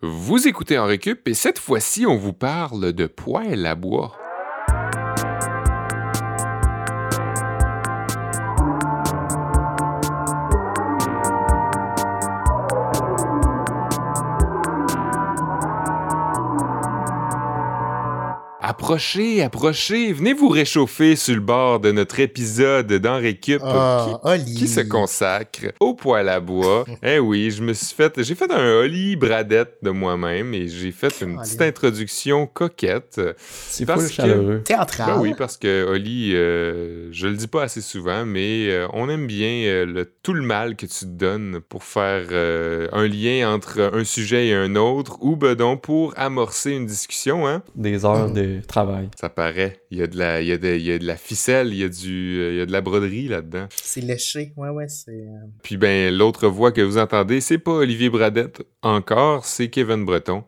[0.00, 4.16] Vous écoutez en récup et cette fois-ci, on vous parle de poêle à bois.
[18.88, 24.66] Approchez, approchez, venez vous réchauffer sur le bord de notre épisode dans Récup Ah, qui,
[24.66, 26.86] se consacre au poêle à bois?
[27.02, 30.90] eh oui, je me suis fait, j'ai fait un Oli Bradette de moi-même et j'ai
[30.90, 33.20] fait une petite introduction coquette.
[33.36, 34.62] C'est Parce que- chaleureux.
[34.64, 35.06] Théâtral.
[35.16, 39.10] Ben oui, parce que Oli, euh, je le dis pas assez souvent, mais euh, on
[39.10, 43.06] aime bien euh, le, tout le mal que tu te donnes pour faire euh, un
[43.06, 47.62] lien entre un sujet et un autre, ou ben donc pour amorcer une discussion, hein?
[47.74, 48.32] Des heures Mm.
[48.32, 48.77] de travail.
[49.18, 49.82] Ça paraît.
[49.90, 51.68] Il y a de la, il y a de, il y a de la ficelle,
[51.68, 53.66] il y a, du, euh, il y a de la broderie là-dedans.
[53.74, 54.52] C'est léché.
[54.56, 55.10] Ouais, ouais, c'est.
[55.12, 60.04] euh, Puis ben, l'autre voix que vous entendez, c'est pas Olivier Bradette encore, c'est Kevin
[60.04, 60.44] Breton.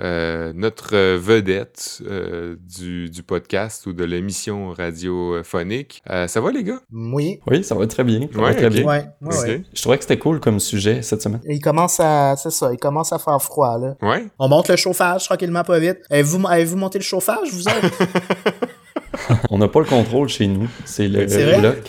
[0.00, 6.02] Euh, notre euh, vedette euh, du, du podcast ou de l'émission radiophonique.
[6.10, 6.80] Euh, ça va les gars?
[6.92, 7.40] Oui.
[7.46, 8.20] Oui, ça va très bien.
[8.32, 8.84] Ça va Ouais, très bien.
[8.84, 9.62] Ouais, ouais.
[9.72, 11.40] Je trouvais que c'était cool comme sujet cette semaine.
[11.46, 12.36] Il commence à.
[12.36, 13.96] C'est ça, il commence à faire froid, là.
[14.02, 14.26] Ouais?
[14.38, 15.98] On monte le chauffage tranquillement, pas vite.
[16.10, 17.98] Avez-vous avez-vous monté le chauffage, vous autres?
[19.50, 20.68] On n'a pas le contrôle chez nous.
[20.84, 21.82] C'est le C'est bloc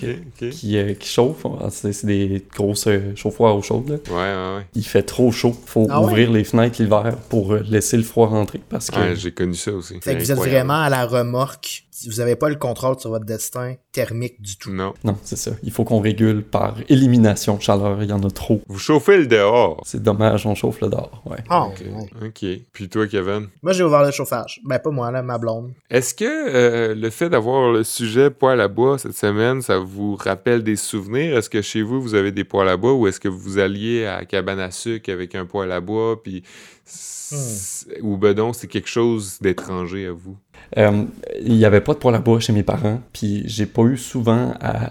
[0.52, 1.46] qui, euh, qui chauffe.
[1.62, 3.90] Ah, C'est c'est des grosses euh, chauffoirs chaude.
[3.90, 3.96] là.
[4.10, 4.66] Ouais, ouais, ouais.
[4.76, 5.56] Il fait trop chaud.
[5.66, 6.06] faut Ah ouais?
[6.08, 9.56] ouvrir les fenêtres l'hiver pour euh, laisser le froid rentrer parce que Ouais, j'ai connu
[9.56, 9.96] ça aussi.
[10.02, 11.84] fait que vous êtes vraiment à la remorque.
[12.06, 14.72] Vous avez pas le contrôle sur votre destin thermique du tout.
[14.72, 14.94] Non.
[15.04, 15.52] non, c'est ça.
[15.64, 18.04] Il faut qu'on régule par élimination de chaleur.
[18.04, 18.62] Il y en a trop.
[18.68, 19.82] Vous chauffez le dehors.
[19.86, 21.24] C'est dommage, on chauffe le dehors.
[21.26, 21.38] Ouais.
[21.50, 21.82] Ah, Ok.
[21.82, 22.28] ouais.
[22.28, 22.46] Ok.
[22.74, 23.48] Puis toi, Kevin?
[23.64, 24.60] Moi, j'ai ouvert le chauffage.
[24.66, 25.72] Ben, pas moi, là, ma blonde.
[25.90, 30.16] Est-ce que euh, le fait d'avoir le sujet poêle à bois cette semaine, ça vous
[30.16, 31.38] rappelle des souvenirs?
[31.38, 34.06] Est-ce que chez vous, vous avez des poêles à bois ou est-ce que vous alliez
[34.06, 36.22] à la cabane à sucre avec un poêle à bois?
[36.22, 36.44] Puis.
[36.88, 40.38] C'est- Ou ben donc, c'est quelque chose d'étranger à vous?
[40.78, 41.04] Euh,
[41.42, 43.98] il n'y avait pas de poêle à bois chez mes parents, puis j'ai pas eu
[43.98, 44.90] souvent à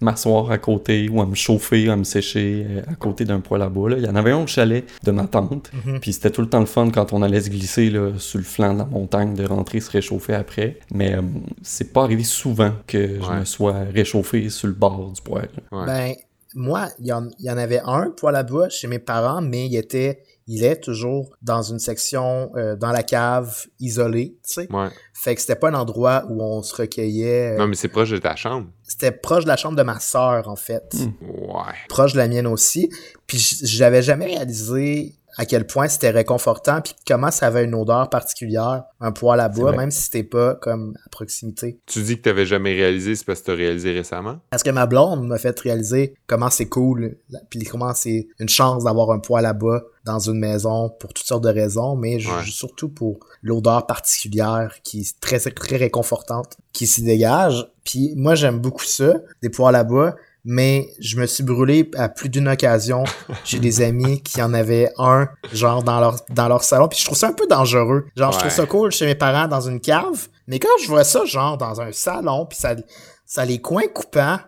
[0.00, 3.62] m'asseoir à côté ou à me chauffer, à me sécher euh, à côté d'un poêle
[3.62, 3.90] à bois.
[3.90, 3.96] là.
[3.98, 6.00] Il y en avait un au chalet de ma tante, Mhm.
[6.00, 8.44] puis c'était tout le temps le fun quand on allait se glisser là, sur le
[8.44, 10.78] flanc de la montagne, de rentrer se réchauffer après.
[10.92, 11.22] Mais euh,
[11.62, 13.40] c'est pas arrivé souvent que je Ouais.
[13.40, 15.48] me sois réchauffé sur le bord du poêle.
[15.72, 15.86] Ouais.
[15.86, 16.14] Ben,
[16.54, 19.76] moi, il y, y en avait un poêle à bois chez mes parents, mais il
[19.76, 24.72] était, il est toujours dans une section, euh, dans la cave, isolée, tu sais.
[24.72, 24.88] Ouais.
[25.12, 27.54] Fait que c'était pas un endroit où on se recueillait.
[27.54, 28.68] euh, Non, mais c'est proche de ta chambre.
[28.84, 30.94] C'était proche de la chambre de ma sœur, en fait.
[30.94, 31.26] Hmm.
[31.50, 31.74] Ouais.
[31.88, 32.88] Proche de la mienne aussi.
[33.26, 38.08] Puis j'avais jamais réalisé à quel point c'était réconfortant, puis comment ça avait une odeur
[38.08, 41.78] particulière, un poêle à bois, même si c'était pas comme à proximité.
[41.86, 44.38] Tu dis que t'avais jamais réalisé, c'est parce que t'as réalisé récemment?
[44.50, 47.16] Parce que ma blonde m'a fait réaliser comment c'est cool,
[47.50, 51.26] puis comment c'est une chance d'avoir un poêle à bois dans une maison pour toutes
[51.26, 52.44] sortes de raisons, mais Ouais.
[52.46, 57.66] surtout pour l'odeur particulière qui est très, très réconfortante qui s'y dégage.
[57.84, 60.14] Puis moi, j'aime beaucoup ça, des poêles à bois,
[60.46, 63.02] mais je me suis brûlé à plus d'une occasion.
[63.44, 67.04] J'ai des amis qui en avaient un, genre, dans leur, dans leur salon, puis je
[67.04, 68.06] trouve ça un peu dangereux.
[68.16, 71.04] Genre, je trouve ça cool chez mes parents dans une cave, mais quand je vois
[71.04, 74.38] ça, genre, dans un salon, puis ça, les coins coupants,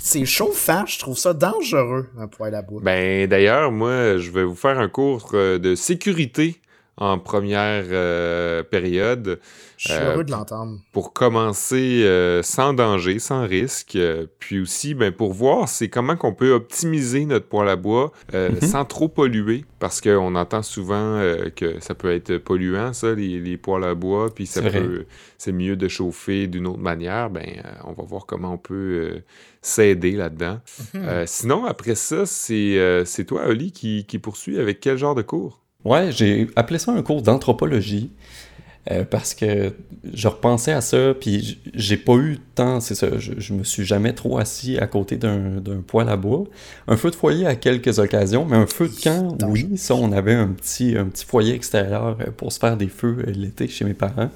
[0.00, 2.80] c'est chauffant, je trouve ça dangereux, un poêle à bois.
[2.82, 6.59] Ben d'ailleurs, moi, je vais vous faire un cours euh, de sécurité
[7.00, 9.40] en première euh, période
[9.78, 10.78] Je suis euh, heureux de l'entendre.
[10.92, 13.96] pour commencer euh, sans danger, sans risque.
[13.96, 18.12] euh, puis aussi, ben, pour voir c'est comment qu'on peut optimiser notre poêle à bois
[18.34, 18.60] euh, Mhm.
[18.68, 19.64] sans trop polluer.
[19.78, 23.94] Parce qu'on entend souvent euh, que ça peut être polluant, ça, les, les poêles à
[23.94, 24.28] bois.
[24.34, 25.06] Puis ça peut,
[25.38, 27.30] c'est mieux de chauffer d'une autre manière.
[27.30, 28.74] Ben, euh, on va voir comment on peut
[29.14, 29.20] euh,
[29.62, 30.60] s'aider là-dedans.
[30.94, 31.02] Mhm.
[31.08, 35.14] Euh, sinon, après ça, c'est euh, c'est toi, Oli, qui, qui poursuit avec quel genre
[35.14, 35.62] de cours?
[35.84, 38.10] Ouais, j'ai appelé ça un cours d'anthropologie
[38.90, 39.72] euh, parce que
[40.12, 43.84] je repensais à ça, puis j'ai pas eu tant, c'est ça, je, je me suis
[43.84, 46.44] jamais trop assis à côté d'un d'un poêle à bois.
[46.88, 50.12] Un feu de foyer à quelques occasions, mais un feu de camp, oui, ça, on
[50.12, 53.68] avait un petit, un petit foyer extérieur euh, pour se faire des feux euh, l'été
[53.68, 54.30] chez mes parents,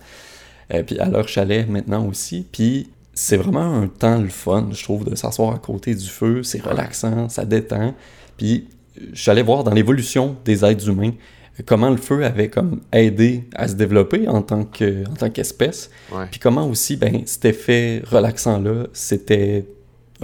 [0.72, 4.82] Euh, puis à leur chalet maintenant aussi, puis c'est vraiment un temps le fun, je
[4.82, 7.94] trouve, de s'asseoir à côté du feu, c'est relaxant, ça détend,
[8.38, 8.66] puis
[9.12, 11.12] je suis allé voir dans l'évolution des êtres humains
[11.62, 15.90] comment le feu avait comme aidé à se développer en tant que en tant qu'espèce
[16.12, 16.26] Ouais.
[16.30, 19.64] puis comment aussi ben cet effet relaxant là c'était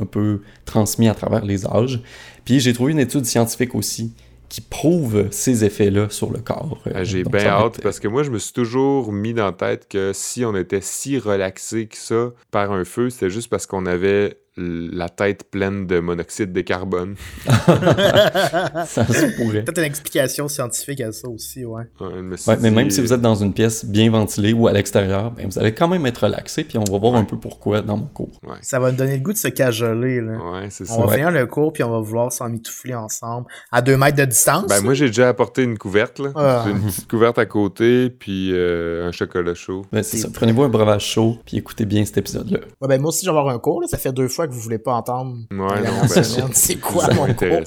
[0.01, 2.01] un peu transmis à travers les âges
[2.45, 4.13] puis j'ai trouvé une étude scientifique aussi
[4.49, 6.83] qui prouve ces effets-là sur le corps.
[6.93, 9.53] Ah, J'ai bien hâte être- parce que moi, je me suis toujours mis dans la
[9.53, 13.67] tête que si on était si relaxé que ça par un feu, c'était juste parce
[13.67, 17.15] qu'on avait la tête pleine de monoxyde de carbone.
[17.47, 19.63] ça se pourrait.
[19.63, 21.85] Peut-être une explication scientifique à ça aussi, ouais.
[22.01, 25.47] Ouais, mais, même si vous êtes dans une pièce bien ventilée ou à l'extérieur, ben,
[25.47, 28.07] vous allez quand même être relaxé, puis on va voir un peu pourquoi dans mon
[28.07, 28.41] cours.
[28.61, 30.33] Ça va nous donner le goût de se cajoler, là.
[30.33, 30.95] Ouais, c'est ça.
[30.99, 34.17] On va finir le cours, puis on va vouloir s'en mitoufler ensemble à deux mètres
[34.17, 34.67] de distance.
[34.67, 36.33] Ben, moi, j'ai déjà apporté une couverte, là.
[36.35, 36.65] Ah.
[36.67, 39.83] J'ai une petite couverte à côté, puis euh, un chocolat chaud.
[39.93, 40.29] Ben, c'est ça.
[40.33, 42.59] Prenez-vous un breuvage chaud, puis écoutez bien cet épisode-là.
[42.81, 43.87] Ouais, ben, moi aussi, je vais avoir un cours, là.
[43.87, 45.37] Ça fait deux fois que vous voulez pas entendre.
[45.51, 47.67] Ouais, non, ben, c'est quoi ça mon cours?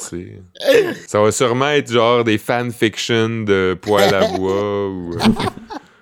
[1.08, 5.14] ça va sûrement être genre des fanfictions de poils à bois ou.
[5.14, 5.20] Euh,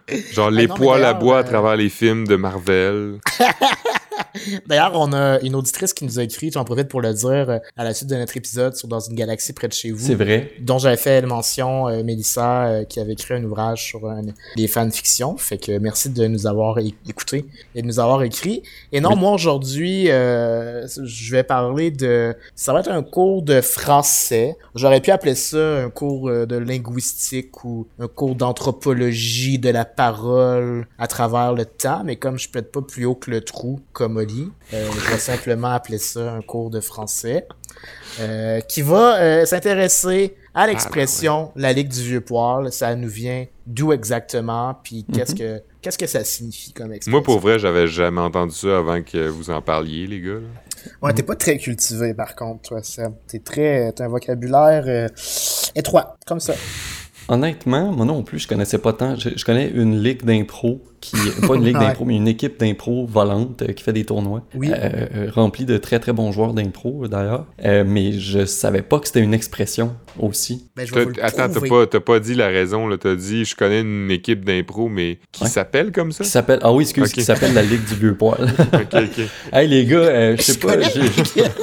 [0.33, 3.19] genre les poils à bois à euh, travers les films de Marvel.
[4.67, 7.59] D'ailleurs, on a une auditrice qui nous a écrit, j'en profite pour le dire, euh,
[7.77, 10.05] à la suite de notre épisode sur Dans une galaxie près de chez vous.
[10.05, 10.51] C'est vrai.
[10.59, 14.11] Dont j'avais fait mention, euh, Mélissa, euh, qui avait écrit un ouvrage sur
[14.55, 15.37] les fanfictions.
[15.37, 17.45] Fait que merci de nous avoir écoutés
[17.75, 18.63] et de nous avoir écrit.
[18.91, 22.35] Et non, moi aujourd'hui, je vais parler de...
[22.55, 24.55] Ça va être un cours de français.
[24.75, 30.87] J'aurais pu appeler ça un cours de linguistique ou un cours d'anthropologie de la parole
[30.97, 33.79] à travers le temps, mais comme je peux être pas plus haut que le trou,
[33.93, 37.47] comme euh, je vais simplement appeler ça un cours de français.
[38.19, 42.71] Euh, qui va euh, s'intéresser à l'expression la Ligue du Vieux Poil.
[42.71, 45.37] Ça nous vient d'où exactement, puis qu'est-ce mhm.
[45.37, 47.11] que qu'est-ce que ça signifie comme expression.
[47.11, 50.41] Moi, pour vrai, j'avais jamais entendu ça avant que vous en parliez, les gars.
[51.01, 53.15] Ouais, t'es pas très cultivé, par contre, toi, Sam.
[53.27, 53.93] T'es très...
[53.93, 55.09] T'as un vocabulaire
[55.73, 56.53] étroit, comme ça.
[57.29, 59.15] Honnêtement, moi non plus, je connaissais pas tant.
[59.15, 61.17] je connais une ligue d'impro qui
[61.47, 64.69] pas une ligue d'impro, mais une équipe d'impro volante euh, qui fait des tournois, oui.
[64.71, 67.47] Euh, euh, remplie de très très bons joueurs d'impro d'ailleurs.
[67.63, 70.69] mais je savais pas que c'était une expression aussi.
[70.75, 70.85] Ben,
[71.21, 72.97] attends, t'as pas, pas dit la raison, là.
[72.97, 76.23] T'as dit je connais une équipe d'impro, mais qui s'appelle comme ça?
[76.23, 76.59] Qui s'appelle.
[76.61, 78.43] Ah oui, excuse, qui s'appelle la Ligue du Vieux Poil.
[78.73, 79.25] ok, ok.
[79.53, 80.75] Hey les gars, je sais pas,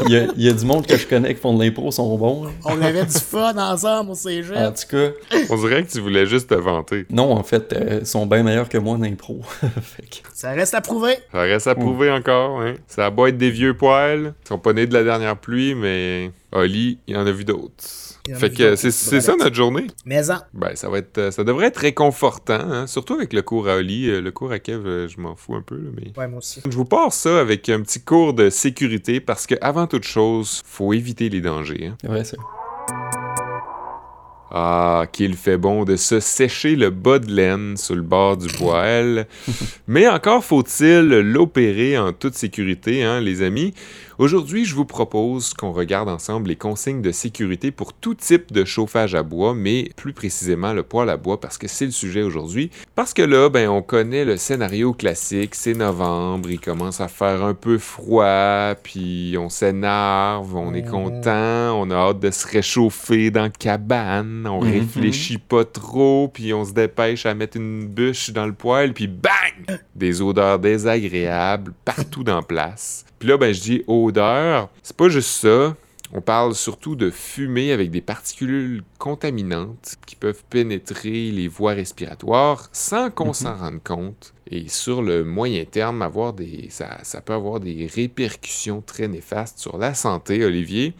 [0.08, 2.48] il y, a du monde que je connais qui font de l'impro, sont bons.
[2.64, 4.56] On avait du fun ensemble au cégep.
[4.56, 5.10] En tout cas.
[5.50, 7.06] On dirait que tu voulais juste te vanter.
[7.10, 9.27] Non, en fait, ils sont bien meilleurs que moi en impro.
[10.34, 11.16] Ça reste à prouver.
[11.32, 12.74] Ça reste à prouver encore, hein.
[12.86, 14.34] Ça a beau être des vieux poils.
[14.44, 17.72] Ils sont pas nés de la dernière pluie, mais Oli, il en a vu d'autres.
[18.34, 19.86] Fait que c'est ça notre journée.
[20.04, 20.22] Mais
[20.52, 22.86] Ben, ça va être, ça devrait être réconfortant, hein.
[22.86, 24.10] surtout avec le cours à Oli.
[24.10, 25.80] Euh, le cours à Kev, euh, je m'en fous un peu.
[25.94, 26.12] mais...
[26.16, 26.60] Ouais, moi aussi.
[26.68, 30.62] Je vous passe ça avec un petit cours de sécurité parce que avant toute chose,
[30.66, 31.86] faut éviter les dangers.
[31.92, 32.08] Hein.
[32.08, 32.36] Ouais, c'est
[34.50, 38.48] ah, qu'il fait bon de se sécher le bas de laine sur le bord du
[38.48, 39.26] poêle.
[39.86, 43.74] Mais encore faut-il l'opérer en toute sécurité, hein, les amis.
[44.18, 48.64] Aujourd'hui, je vous propose qu'on regarde ensemble les consignes de sécurité pour tout type de
[48.64, 52.22] chauffage à bois, mais plus précisément le poêle à bois parce que c'est le sujet
[52.22, 52.72] aujourd'hui.
[52.96, 57.44] Parce que là, ben, on connaît le scénario classique, c'est novembre, il commence à faire
[57.44, 63.30] un peu froid, puis on s'énerve, on est content, on a hâte de se réchauffer
[63.30, 64.72] dans la cabane, on mhm.
[64.72, 69.06] réfléchit pas trop, puis on se dépêche à mettre une bûche dans le poêle, puis
[69.06, 69.78] bang!
[69.94, 73.04] Des odeurs désagréables partout dans place.
[73.18, 74.68] Puis là, ben, je dis odeur.
[74.82, 75.76] C'est pas juste ça.
[76.10, 82.70] On parle surtout de fumée avec des particules contaminantes qui peuvent pénétrer les voies respiratoires
[82.72, 83.34] sans qu'on mhm.
[83.34, 84.32] s'en rende compte.
[84.50, 89.58] Et sur le moyen terme, avoir des, ça, ça peut avoir des répercussions très néfastes
[89.58, 90.94] sur la santé, Olivier.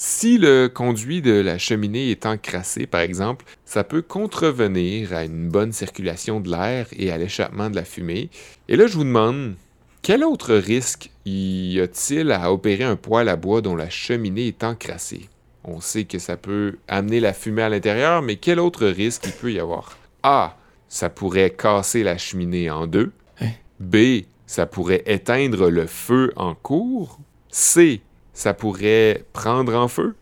[0.00, 5.48] Si le conduit de la cheminée est encrassé, par exemple, ça peut contrevenir à une
[5.48, 8.30] bonne circulation de l'air et à l'échappement de la fumée.
[8.68, 9.56] Et là, je vous demande,
[10.02, 14.64] quel autre risque y a-t-il à opérer un poêle à bois dont la cheminée est
[14.64, 15.28] encrassée?
[15.64, 19.32] On sait que ça peut amener la fumée à l'intérieur, mais quel autre risque il
[19.32, 19.98] peut y avoir?
[20.22, 20.56] A.
[20.88, 23.12] Ça pourrait casser la cheminée en deux.
[23.40, 23.50] Hein?
[23.78, 24.24] B.
[24.46, 27.18] Ça pourrait éteindre le feu en cours.
[27.50, 28.00] C.
[28.32, 30.14] Ça pourrait prendre en feu.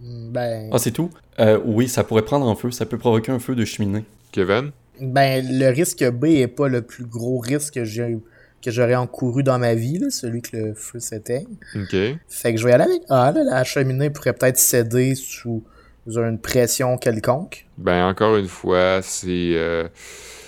[0.00, 0.70] Ben...
[0.72, 1.10] Ah, c'est tout?
[1.40, 2.70] Euh, oui, ça pourrait prendre en feu.
[2.70, 4.04] Ça peut provoquer un feu de cheminée.
[4.30, 4.70] Kevin?
[5.00, 8.16] Ben, le risque B est pas le plus gros risque que j'ai
[8.66, 11.46] que j'aurais encouru dans ma vie, celui que le feu s'éteigne.
[11.76, 11.96] OK.
[12.28, 15.62] Fait que je vais y aller avec Ah, là, la cheminée pourrait peut-être céder sous
[16.08, 17.66] une pression quelconque.
[17.78, 19.86] Ben, encore une fois, c'est euh,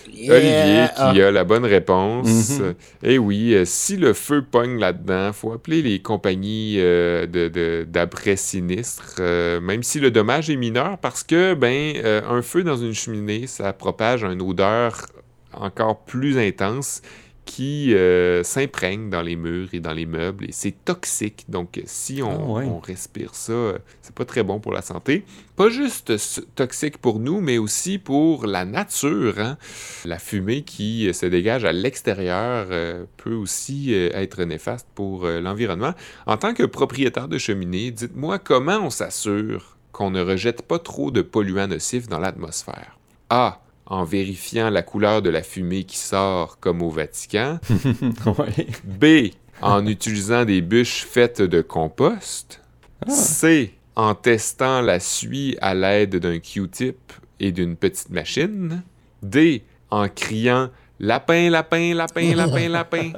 [0.08, 2.58] Olivier qui a la bonne réponse.
[2.58, 2.75] Mhm.
[3.04, 7.84] Et eh oui, euh, si le feu pogne là-dedans, faut appeler les compagnies euh, de
[7.84, 9.20] d'après sinistre,
[9.60, 11.94] même si le dommage est mineur, parce que, ben,
[12.28, 15.06] un feu dans une cheminée, ça propage une odeur
[15.52, 17.00] encore plus intense
[17.49, 21.47] qui euh, s'imprègne dans les murs et dans les meubles et c'est toxique.
[21.49, 22.64] Donc, si on, Ah ouais.
[22.67, 25.25] on respire ça, euh, c'est pas très bon pour la santé.
[25.57, 26.12] Pas juste
[26.55, 29.37] toxique pour nous, mais aussi pour la nature.
[29.38, 29.57] hein.
[30.05, 35.26] La fumée qui euh, se dégage à l'extérieur euh, peut aussi euh, être néfaste pour
[35.26, 35.95] l'environnement.
[36.26, 41.11] En tant que propriétaire de cheminée, dites-moi comment on s'assure qu'on ne rejette pas trop
[41.11, 42.99] de polluants nocifs dans l'atmosphère.
[43.31, 43.61] A.
[43.90, 47.59] En vérifiant la couleur de la fumée qui sort comme au Vatican.
[48.38, 48.66] ouais.
[48.85, 49.33] B.
[49.62, 52.61] En utilisant des bûches faites de compost.
[53.09, 53.75] C.
[53.97, 58.83] En testant la suie à l'aide d'un Q-tip et d'une petite machine.
[59.23, 59.64] D.
[59.90, 60.68] En criant
[61.00, 63.12] lapin, lapin, lapin, lapin, lapin.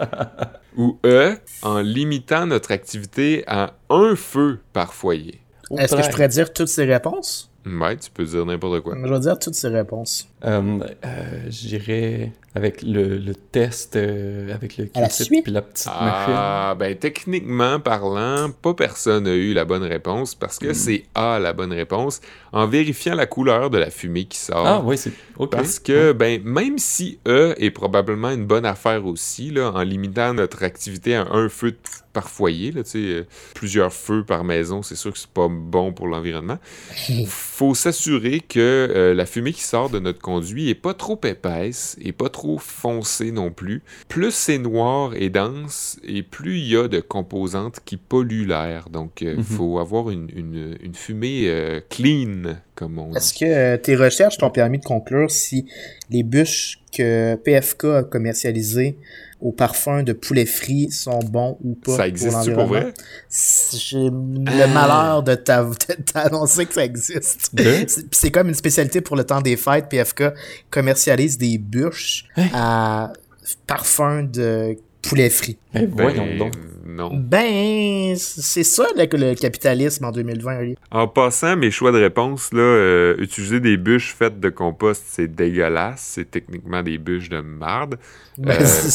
[0.76, 1.36] Ou E.
[1.62, 5.40] En limitant notre activité à un feu par foyer.
[5.76, 7.50] Est-ce que je pourrais dire toutes ces réponses?
[7.66, 8.94] Ouais, tu peux dire n'importe quoi.
[8.96, 10.29] Je vais dire toutes ces réponses.
[10.44, 15.44] Euh, euh, J'irais avec le, le test, euh, avec le suite?
[15.44, 16.34] puis la petite machine.
[16.34, 21.38] Ah, ben techniquement parlant, pas personne n'a eu la bonne réponse parce que c'est A
[21.38, 22.20] la bonne réponse
[22.52, 24.66] en vérifiant la couleur de la fumée qui sort.
[24.66, 25.12] Ah, oui, c'est.
[25.36, 25.50] Ok.
[25.52, 30.34] Parce que, ben, même si E est probablement une bonne affaire aussi, là, en limitant
[30.34, 31.76] notre activité à un feu
[32.12, 35.46] par foyer, là, tu sais, euh, plusieurs feux par maison, c'est sûr que c'est pas
[35.48, 36.58] bon pour l'environnement.
[37.26, 41.96] Faut s'assurer que euh, la fumée qui sort de notre conduit est pas trop épaisse
[42.00, 43.82] et pas trop foncée non plus.
[44.08, 48.88] Plus c'est noir et dense, et plus il y a de composantes qui polluent l'air.
[48.90, 49.42] Donc, il Mhm.
[49.42, 53.16] faut avoir une, une- une fumée euh, clean, comme on dit.
[53.16, 55.66] Est-ce que euh, tes recherches t'ont permis de conclure si
[56.10, 58.96] les bûches que PFK a commercialisées
[59.40, 62.92] au parfum de poulet frit sont bons ou pas Ça existe-tu pour vrai?
[63.72, 67.50] J'ai le malheur de t'a- de t'annoncer que ça existe.
[68.12, 69.88] C'est- comme une spécialité pour le temps des fêtes.
[69.88, 70.24] PFK
[70.70, 73.12] commercialise des bûches à
[73.66, 75.56] parfum de poulet frit.
[75.72, 76.52] Ben, voyons Ben, donc.
[76.84, 77.10] Non.
[77.12, 80.58] Ben, c'est ça là, que le capitalisme en 2020.
[80.60, 80.76] Oli.
[80.90, 85.28] En passant, mes choix de réponse, là, euh, utiliser des bûches faites de compost, c'est
[85.28, 86.12] dégueulasse.
[86.14, 87.96] C'est techniquement des bûches de marde.
[88.38, 88.64] Ben, Euh.
[88.64, 88.90] c'est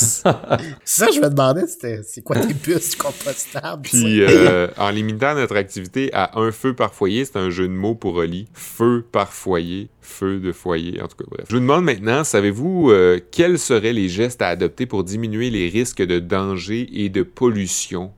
[0.84, 3.84] ça, je me demandais, c'est quoi tes bûches compostables?
[3.84, 7.74] Puis, euh, en limitant notre activité à un feu par foyer, c'est un jeu de
[7.74, 8.48] mots pour Oli.
[8.54, 11.46] Feu par foyer, feu de foyer, en tout cas, bref.
[11.50, 12.92] Je vous demande maintenant, savez-vous
[13.32, 17.75] quels seraient les gestes à adopter pour diminuer les risques de danger et de pollution?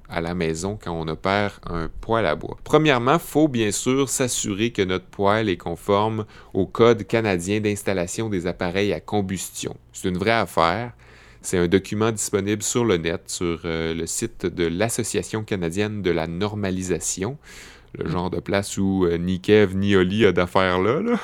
[0.10, 2.58] À la maison quand on opère un poêle à bois?
[2.64, 8.48] Premièrement, faut bien sûr s'assurer que notre poêle est conforme au Code canadien d'installation des
[8.48, 9.76] appareils à combustion.
[9.94, 10.92] C'est une vraie affaire.
[11.42, 16.12] C'est un document disponible sur le net, sur euh, le site de l'Association canadienne de
[16.12, 17.38] la normalisation,
[17.98, 21.00] le genre de place où euh, ni Kev ni Oli a d'affaires là.
[21.02, 21.20] là.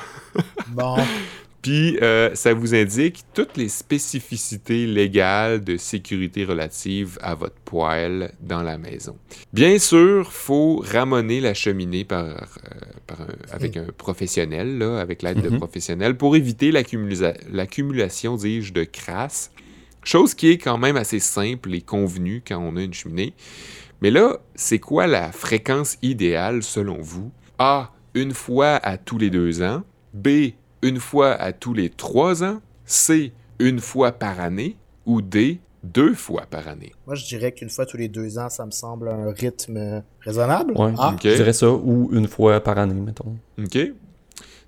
[0.68, 0.96] Bon,
[1.64, 8.32] Puis, euh, ça vous indique toutes les spécificités légales de sécurité relatives à votre poêle
[8.42, 9.16] dans la maison.
[9.54, 12.36] Bien sûr, faut ramoner la cheminée par, euh,
[13.06, 15.56] par un- avec un professionnel, là, avec l'aide de Mhm.
[15.56, 19.50] professionnels, pour éviter l'accumula- l'accumulation, dis-je, de crasse.
[20.02, 23.32] Chose qui est quand même assez simple et convenue quand on a une cheminée.
[24.02, 27.32] Mais là, c'est quoi la fréquence idéale selon vous?
[27.58, 27.90] A.
[28.12, 29.82] Une fois à tous les deux ans.
[30.12, 30.52] B.
[30.84, 32.60] Une fois à tous les trois ans.
[32.84, 33.32] C.
[33.58, 34.76] Une fois par année.
[35.06, 35.60] Ou D.
[35.82, 36.92] Deux fois par année.
[37.06, 40.72] moi je dirais qu'une fois tous les deux ans, ça me semble un rythme raisonnable.
[40.72, 43.36] Ouais, Ah, je dirais ça, ou une fois par année, mettons.
[43.62, 43.78] OK?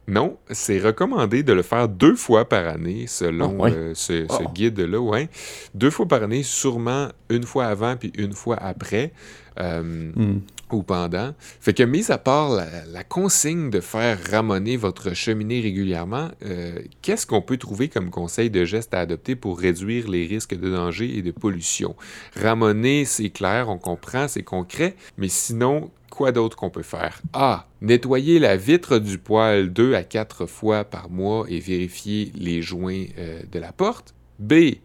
[0.09, 3.73] Non, c'est recommandé de le faire deux fois par année selon Ah, ouais.
[3.73, 4.51] euh, ce, ce Oh.
[4.55, 5.01] guide-là.
[5.01, 5.29] Ouais.
[5.75, 9.13] Deux fois par année, sûrement une fois avant puis une fois après.
[9.59, 9.83] Euh,
[10.15, 10.41] Hmm.
[10.73, 11.35] Ou pendant.
[11.61, 17.27] Fait que, mis à part la, consigne de faire ramoner votre cheminée régulièrement, euh, qu'est-ce
[17.27, 21.17] qu'on peut trouver comme conseil de geste à adopter pour réduire les risques de danger
[21.17, 21.95] et de pollution?
[22.35, 27.21] Ramoner, c'est clair, on comprend, c'est concret, mais sinon, quoi d'autre qu'on peut faire?
[27.33, 27.67] A.
[27.81, 33.05] Nettoyer la vitre du poêle deux à quatre fois par mois et vérifier les joints
[33.19, 34.15] euh, de la porte.
[34.39, 34.77] B.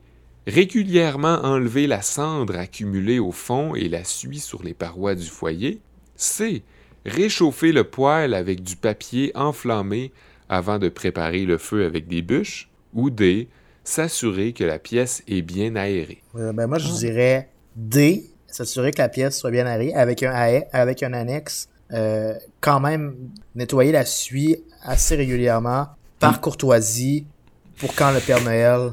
[0.47, 5.81] Régulièrement enlever la cendre accumulée au fond et la suie sur les parois du foyer.
[6.15, 6.63] C.
[7.05, 10.11] Réchauffer le poêle avec du papier enflammé
[10.49, 12.69] avant de préparer le feu avec des bûches.
[12.93, 13.49] Ou D.
[13.83, 16.21] S'assurer que la pièce est bien aérée.
[16.35, 20.61] Euh, ben moi je dirais D, s'assurer que la pièce soit bien aérée avec un
[20.71, 21.67] avec un annexe.
[21.91, 23.15] Euh, quand même
[23.55, 25.87] nettoyer la suie assez régulièrement
[26.19, 27.25] par courtoisie
[27.77, 28.91] pour quand le Père Noël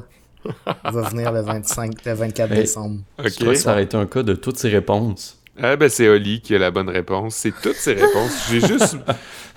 [0.83, 2.59] va venir le 25, le 24 Hey.
[2.61, 3.01] décembre.
[3.23, 5.35] Je crois que ça aurait été un cas de toutes ces réponses.
[5.61, 7.35] Ah ben c'est Oli qui a la bonne réponse.
[7.35, 8.47] C'est toutes ces réponses.
[8.49, 8.95] J'ai juste,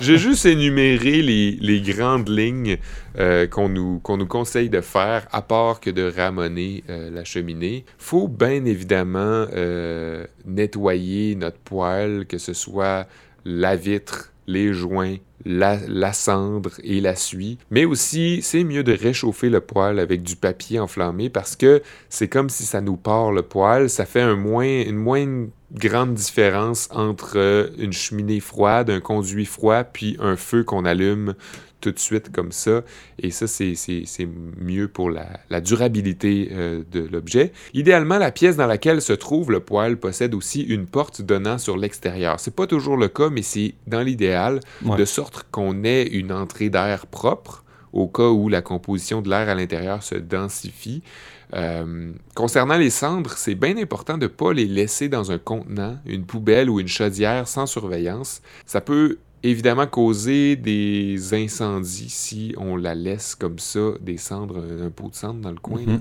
[0.01, 2.79] j'ai juste énuméré les, les grandes lignes
[3.21, 7.23] euh, qu'on nous, qu'on nous conseille de faire, à part que de ramoner euh, la
[7.23, 7.85] cheminée.
[7.99, 13.07] Faut bien évidemment euh, nettoyer notre poêle, que ce soit
[13.45, 17.59] la vitre, les joints, la, la, cendre et la suie.
[17.71, 22.29] Mais aussi, c'est mieux de réchauffer le poêle avec du papier enflammé parce que c'est
[22.29, 23.91] comme si ça nous part le poêle.
[23.91, 29.85] Ça fait un moins, une moins grande différence entre une cheminée froide, un conduit froid,
[29.85, 31.35] puis un feu qu'on allume
[31.83, 32.83] tout de suite comme ça.
[33.19, 33.77] Et ça, c'est
[34.59, 37.53] mieux pour la, la durabilité euh, de l'objet.
[37.75, 41.77] Idéalement, la pièce dans laquelle se trouve le poêle possède aussi une porte donnant sur
[41.77, 42.41] l'extérieur.
[42.41, 44.97] C'est pas toujours le cas, mais c'est dans l'idéal, ouais.
[44.97, 47.63] de sorte qu'on ait une entrée d'air propre
[47.93, 51.03] au cas où la composition de l'air à l'intérieur se densifie.
[51.55, 55.99] Euh, concernant les cendres, c'est bien important de ne pas les laisser dans un contenant,
[56.07, 58.41] une poubelle ou une chaudière sans surveillance.
[58.65, 64.91] Ça peut évidemment causer des incendies si on la laisse comme ça, des cendres, un
[64.91, 65.81] pot de cendre dans le coin.
[65.83, 66.01] Il mm -hmm.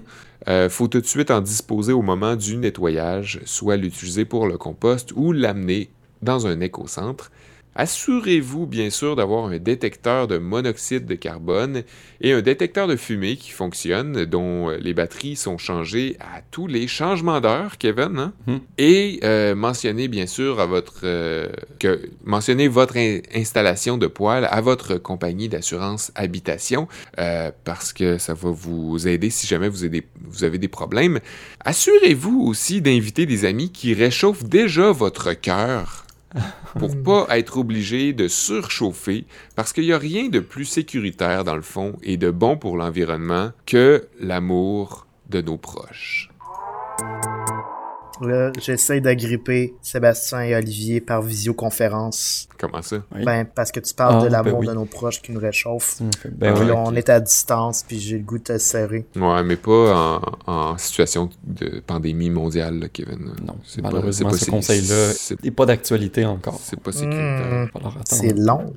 [0.50, 4.58] euh, faut tout de suite en disposer au moment du nettoyage, soit l'utiliser pour le
[4.58, 5.90] compost ou l'amener
[6.22, 7.32] dans un écocentre.
[7.76, 11.84] Assurez-vous bien sûr d'avoir un détecteur de monoxyde de carbone
[12.20, 16.88] et un détecteur de fumée qui fonctionne, dont les batteries sont changées à tous les
[16.88, 18.20] changements d'heure, Kevin.
[18.20, 18.34] Hein?
[18.48, 18.52] Hmm.
[18.52, 18.60] Mm.
[18.78, 21.48] Et euh, mentionnez bien sûr à votre euh,
[21.80, 26.88] que mentionnez votre in installation de poêle à votre compagnie d'assurance habitation
[27.20, 30.68] euh, parce que ça va vous aider si jamais vous avez des, vous avez des
[30.68, 31.20] problèmes.
[31.64, 36.06] Assurez-vous aussi d'inviter des amis qui réchauffent déjà votre cœur
[36.80, 41.56] pour pas être obligé de surchauffer, parce qu'il n'y a rien de plus sécuritaire dans
[41.56, 46.31] le fond et de bon pour l'environnement que l'amour de nos proches.
[48.22, 52.48] Là, j'essaie d'agripper Sébastien et Olivier par visioconférence.
[52.58, 52.98] Comment ça?
[53.16, 53.24] Oui.
[53.26, 54.68] Ben, parce que tu parles ah, de l'amour ben oui.
[54.68, 56.02] de nos proches qui nous réchauffe.
[56.32, 56.72] Ben oui, okay.
[56.72, 59.06] on est à distance, puis j'ai le goût de te serrer.
[59.16, 63.34] Ouais, mais pas en, en situation de pandémie mondiale, là, Kevin.
[63.46, 65.14] Non, malheureusement, pas, ce conseil-là
[65.44, 66.60] n'est pas d'actualité encore.
[66.62, 67.70] C'est pas sécuritaire.
[67.74, 68.74] Mmh, c'est long.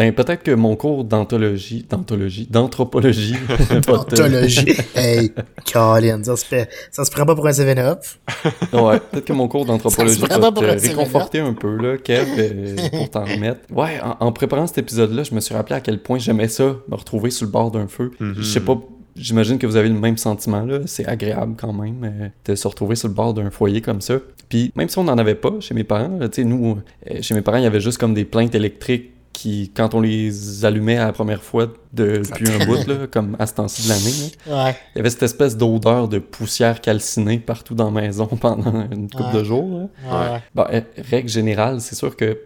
[0.00, 3.34] Ben, peut-être que mon cours d'anthologie, d'anthologie, d'anthropologie...
[3.86, 5.30] d'anthologie, hey,
[5.70, 7.98] Colin, ça se, fait, ça se prend pas pour un 7-up.
[8.72, 13.10] ouais, peut-être que mon cours d'anthropologie va te réconforter un peu, là, Kev, euh, pour
[13.10, 13.60] t'en remettre.
[13.70, 16.76] Ouais, en, en, préparant cet épisode-là, je me suis rappelé à quel point j'aimais ça,
[16.88, 18.10] me retrouver sur le bord d'un feu.
[18.18, 18.34] Mm -hmm.
[18.38, 18.78] Je sais pas
[19.16, 20.78] J'imagine que vous avez le même sentiment, là.
[20.86, 24.14] C'est agréable quand même euh, de se retrouver sur le bord d'un foyer comme ça.
[24.48, 26.78] Puis même si on n'en avait pas chez mes parents, tu sais, nous,
[27.10, 30.02] euh, chez mes parents, il y avait juste comme des plaintes électriques qui, quand on
[30.02, 33.84] les allumait à la première fois de, depuis un bout, là, comme à ce temps-ci
[33.84, 34.32] de l'année,
[34.66, 34.76] ouais.
[34.94, 39.08] il y avait cette espèce d'odeur de poussière calcinée partout dans la maison pendant une
[39.08, 39.38] couple ouais.
[39.38, 39.88] de jours.
[40.04, 40.42] Ouais.
[40.54, 42.38] Bon, euh, règle générale, c'est sûr que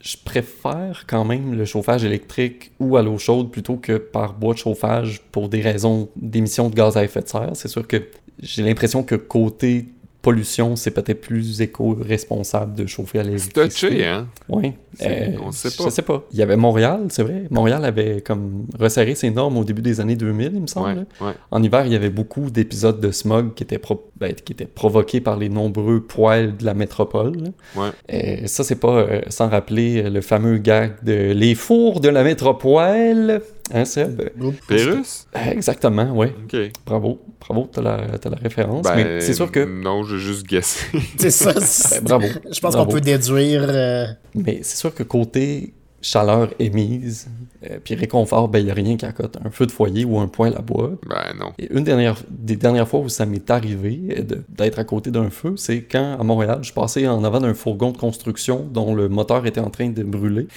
[0.00, 4.52] je préfère quand même le chauffage électrique ou à l'eau chaude plutôt que par bois
[4.52, 7.52] de chauffage pour des raisons d'émissions de gaz à effet de serre.
[7.54, 8.08] C'est sûr que
[8.40, 9.86] j'ai l'impression que côté
[10.22, 13.68] pollution, c'est peut-être plus éco-responsable de chauffer à l'électricité.
[13.68, 14.28] C'est touché, hein?
[14.48, 14.72] Oui.
[15.02, 15.84] Euh, on sait pas.
[15.84, 16.24] Je sais pas.
[16.32, 17.44] Il y avait Montréal, c'est vrai.
[17.50, 21.06] Montréal avait comme resserré ses normes au début des années 2000, il me semble.
[21.20, 21.32] Ouais, ouais.
[21.50, 24.10] En hiver, il y avait beaucoup d'épisodes de smog qui étaient, pro...
[24.16, 27.52] ben, qui étaient provoqués par les nombreux poêles de la métropole.
[27.74, 27.90] Ouais.
[28.08, 32.22] Et ça, c'est pas euh, sans rappeler le fameux gag de les fours de la
[32.22, 33.42] métropole.
[33.72, 34.30] Hein, Seb?
[34.66, 35.26] Pérus?
[35.34, 36.28] Exactement, oui.
[36.44, 36.56] OK.
[36.84, 37.20] Bravo.
[37.40, 38.82] Bravo, t'as la, as la référence.
[38.82, 39.60] Ben, mais c'est sûr que.
[39.60, 40.86] Non, j'ai juste guessé.
[41.16, 41.52] c'est ça.
[41.92, 42.26] Ben, bravo.
[42.50, 43.64] Je pense qu'on peut déduire.
[43.68, 44.06] Euh...
[44.34, 47.28] Mais c'est sûr que côté chaleur émise,
[47.64, 50.18] euh, puis réconfort, ben il n'y a rien qui accote un feu de foyer ou
[50.18, 50.92] un poêle à bois.
[51.08, 51.52] Ben non.
[51.58, 55.54] Et une dernière, des dernières fois où ça m'est arrivé d'être à côté d'un feu,
[55.56, 59.46] c'est quand à Montréal, je passais en avant d'un fourgon de construction dont le moteur
[59.46, 60.48] était en train de brûler.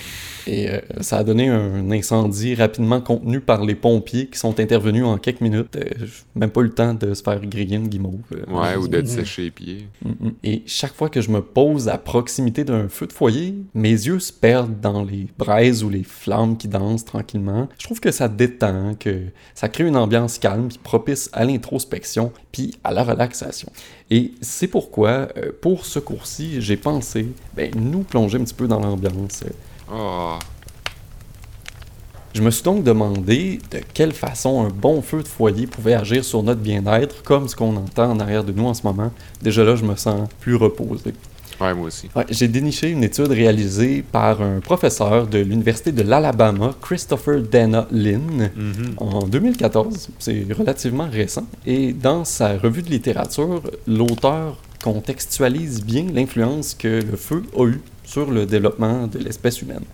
[0.47, 5.05] Et euh, ça a donné un incendie rapidement contenu par les pompiers qui sont intervenus
[5.05, 5.75] en quelques minutes.
[5.75, 6.05] Euh,
[6.35, 8.21] même pas eu le temps de se faire griller une guimauve.
[8.47, 9.87] Ouais, ou d'être séché les pieds.
[10.43, 14.19] Et chaque fois que je me pose à proximité d'un feu de foyer, mes yeux
[14.19, 17.67] se perdent dans les braises ou les flammes qui dansent tranquillement.
[17.77, 22.31] Je trouve que ça détend, que ça crée une ambiance calme, puis propice à l'introspection,
[22.51, 23.71] puis à la relaxation.
[24.09, 28.67] Et c'est pourquoi, euh, pour ce cours-ci, j'ai pensé, ben, nous plonger un petit peu
[28.67, 29.43] dans l'ambiance.
[29.91, 30.37] Oh.
[32.33, 36.25] Je me suis donc demandé de quelle façon un bon feu de foyer pouvait agir
[36.25, 39.11] sur notre bien-être, comme ce qu'on entend en arrière de nous en ce moment.
[39.41, 41.13] Déjà là, je me sens plus reposé.
[41.61, 42.09] Ouais, moi aussi.
[42.15, 47.87] Ouais, J'ai déniché une étude réalisée par un professeur de l'Université de l'Alabama, Christopher Dana
[47.91, 48.93] Lynn, mm -hmm.
[48.97, 50.09] en 2014.
[50.19, 51.45] C'est relativement récent.
[51.65, 57.79] Et dans sa revue de littérature, l'auteur contextualise bien l'influence que le feu a eu
[58.03, 59.85] sur le développement de l'espèce humaine.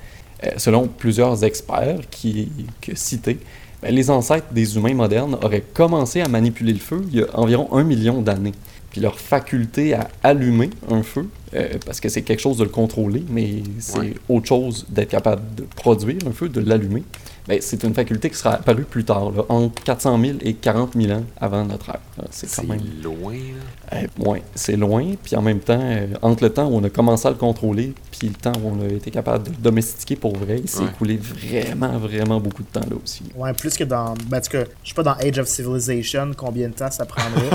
[0.44, 2.50] Euh, selon plusieurs experts qui,
[2.82, 3.38] que cités,
[3.82, 7.28] ben, les ancêtres des humains modernes auraient commencé à manipuler le feu il y a
[7.34, 8.54] environ un million d'années.
[8.92, 12.70] Puis leur faculté à allumer un feu, euh, parce que c'est quelque chose de le
[12.70, 14.14] contrôler, mais c'est Ouais.
[14.30, 17.04] autre chose d'être capable de produire un feu, de l'allumer,
[17.48, 20.94] ben, c'est une faculté qui sera apparue plus tard, là, entre 400 000 et 40
[20.96, 22.00] 000 ans avant notre ère.
[22.20, 23.98] Euh, C'est quand même loin, là.
[23.98, 26.90] euh, ouais, c'est loin, puis en même temps, euh, entre le temps où on a
[26.90, 30.16] commencé à le contrôler, puis le temps où on a été capable de le domestiquer
[30.16, 30.90] pour vrai, il s'est Ouais.
[30.90, 33.24] écoulé vraiment, vraiment beaucoup de temps là aussi.
[33.36, 34.14] Ouais, plus que dans.
[34.28, 37.06] Ben, en tout cas, je sais pas dans Age of Civilization combien de temps ça
[37.06, 37.50] prendrait?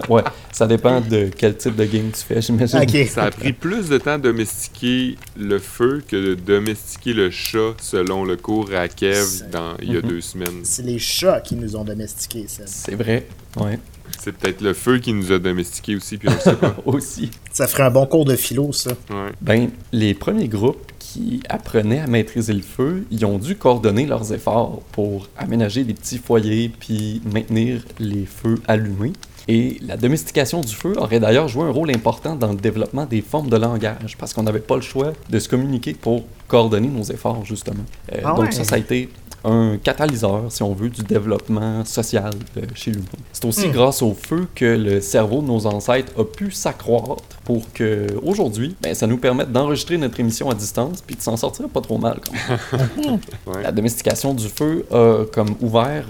[0.08, 0.22] ouais,
[0.52, 3.06] ça dépend de quel type de game tu fais, j'imagine.
[3.08, 7.74] Ça a pris plus de temps de domestiquer le feu que de domestiquer le chat
[7.80, 10.08] selon le cours à Kev dans, il y a Mhm.
[10.08, 10.60] deux semaines.
[10.64, 12.62] C'est les chats qui nous ont domestiqués, ça.
[12.66, 13.26] C'est vrai,
[13.60, 13.78] ouais,
[14.20, 16.76] C'est peut-être le feu qui nous a domestiqués aussi, puis on le sait pas.
[16.86, 17.30] aussi.
[17.52, 18.90] Ça ferait un bon cours de philo, ça.
[19.10, 19.30] Ouais.
[19.40, 24.32] Ben, les premiers groupes qui apprenaient à maîtriser le feu, ils ont dû coordonner leurs
[24.32, 29.12] efforts pour aménager des petits foyers puis maintenir les feux allumés.
[29.48, 33.22] Et la domestication du feu aurait d'ailleurs joué un rôle important dans le développement des
[33.22, 37.02] formes de langage, parce qu'on n'avait pas le choix de se communiquer pour coordonner nos
[37.04, 37.84] efforts, justement.
[38.12, 38.52] Euh, Ah donc ouais.
[38.52, 39.08] ça, ça a été
[39.44, 43.06] un catalyseur, si on veut, du développement social euh, chez l'humain.
[43.32, 43.72] C'est aussi Hmm.
[43.72, 48.76] grâce au feu que le cerveau de nos ancêtres a pu s'accroître pour que aujourd'hui,
[48.80, 51.98] ben, ça nous permette d'enregistrer notre émission à distance puis de s'en sortir pas trop
[51.98, 52.20] mal.
[52.24, 52.32] Quand
[52.78, 53.18] même.
[53.46, 53.62] Ouais.
[53.64, 56.06] La domestication du feu a comme ouvert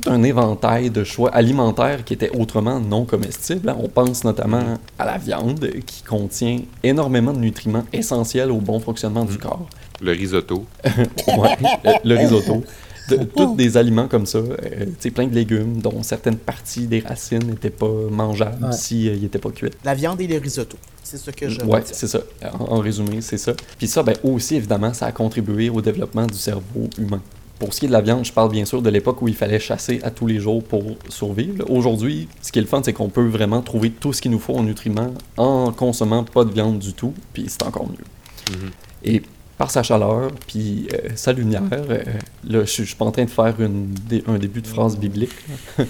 [0.00, 3.68] tout un éventail de choix alimentaires qui étaient autrement non comestibles.
[3.68, 3.76] hein.
[3.80, 9.24] On pense notamment à la viande qui contient énormément de nutriments essentiels au bon fonctionnement
[9.24, 9.68] du corps.
[10.00, 10.64] Le risotto.
[11.28, 12.64] Ouais, le, le risotto.
[13.08, 17.44] De- tous des aliments comme ça, euh, plein de légumes dont certaines parties des racines
[17.46, 18.72] n'étaient pas mangeables Ouais.
[18.72, 19.70] si euh, ils n'étaient pas cuits.
[19.84, 20.78] La viande et les risottos.
[21.02, 21.94] C'est ce que je Ouais, retiens.
[21.94, 22.20] c'est ça.
[22.58, 23.52] En, en résumé, c'est ça.
[23.78, 27.20] Puis ça, ben aussi, évidemment, ça a contribué au développement du cerveau humain.
[27.58, 29.34] Pour ce qui est de la viande, je parle bien sûr de l'époque où il
[29.34, 31.64] fallait chasser à tous les jours pour survivre.
[31.70, 34.40] Aujourd'hui, ce qui est le fun, c'est qu'on peut vraiment trouver tout ce qu'il nous
[34.40, 38.56] faut en nutriments en consommant pas de viande du tout, puis c'est encore mieux.
[38.56, 38.70] Mhm.
[39.04, 39.22] Et
[39.56, 42.02] par sa chaleur, puis euh, sa lumière, euh,
[42.44, 43.94] là, je suis pas en train de faire une,
[44.26, 45.34] un début de phrase biblique.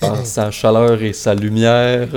[0.00, 2.08] par sa chaleur et sa lumière,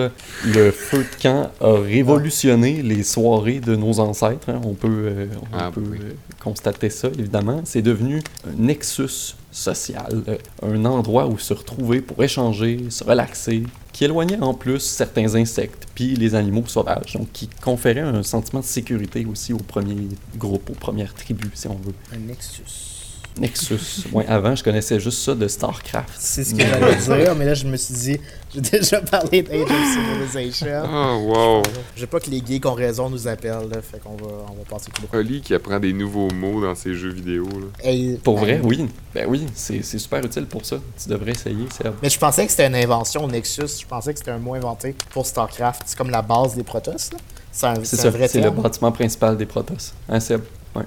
[0.45, 4.49] le feu de camp a révolutionné les soirées de nos ancêtres.
[4.49, 4.61] hein.
[4.63, 5.97] On peut, euh, on Ah, peut oui.
[6.01, 7.61] euh, constater ça, évidemment.
[7.65, 13.63] C'est devenu un nexus social, euh, un endroit où se retrouver pour échanger, se relaxer,
[13.93, 18.61] qui éloignait en plus certains insectes, puis les animaux sauvages, donc qui conférait un sentiment
[18.61, 21.93] de sécurité aussi aux premiers groupes, aux premières tribus, si on veut.
[22.13, 22.96] Un Nexus.
[23.39, 24.05] Nexus.
[24.11, 26.09] Ouais, avant, je connaissais juste ça de StarCraft.
[26.17, 28.19] C'est ce que j'allais dire, mais là, je me suis dit,
[28.53, 30.83] j'ai déjà parlé d'Age of Civilization.
[30.85, 31.63] Oh, wow.
[31.95, 34.53] Je veux pas que les geeks ont raison nous appellent, là, fait qu'on va, on
[34.53, 37.45] va passer tout le Oli qui apprend des nouveaux mots dans ses jeux vidéo.
[37.45, 37.67] Là.
[37.89, 38.87] Hey, Pour vrai, oui.
[39.13, 40.77] Ben oui, c'est c'est super utile pour ça.
[41.01, 41.93] Tu devrais essayer, Seb.
[42.03, 43.79] Mais je pensais que c'était une invention, Nexus.
[43.81, 45.83] Je pensais que c'était un mot inventé pour StarCraft.
[45.85, 47.19] C'est comme la base des Protoss, là.
[47.51, 49.93] C'est ça, un vrai c'est le bâtiment principal des Protoss.
[50.07, 50.41] Hein, Seb?
[50.75, 50.83] Ouais.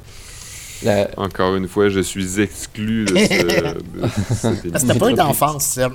[0.83, 4.07] La- Encore une fois, je suis exclu de, ce, de Ah,
[4.65, 4.79] émission.
[4.79, 5.93] C'était pas eu d'enfance, Seb.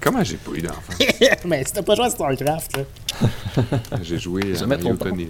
[0.00, 0.92] Comment j'ai pas eu d'enfant?
[1.46, 2.84] mais c'était pas joué à StarCraft, là.
[4.02, 4.94] J'ai joué à Mario.
[4.96, 5.28] Tennis.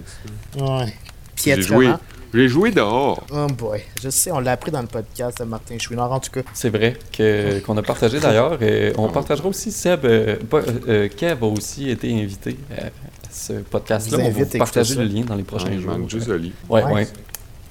[0.59, 0.93] Ouais.
[1.35, 1.89] J'ai joué,
[2.33, 3.23] j'ai joué dehors.
[3.31, 3.81] Oh boy.
[4.01, 6.41] Je sais, on l'a appris dans le podcast de Martin Chouinard, en tout cas.
[6.53, 8.61] C'est vrai que- qu'on a partagé d'ailleurs.
[8.63, 12.85] et on partagera aussi, Seb, euh, pas- euh, Kev a aussi été invité à
[13.31, 14.17] ce podcast-là.
[14.17, 15.79] Je vous On va invite vous à partager le lien dans les Ouais, prochains il
[15.81, 15.97] jours.
[15.97, 16.53] manque juste Oli.
[16.69, 16.91] Ouais, Ouais.
[16.93, 17.07] ouais.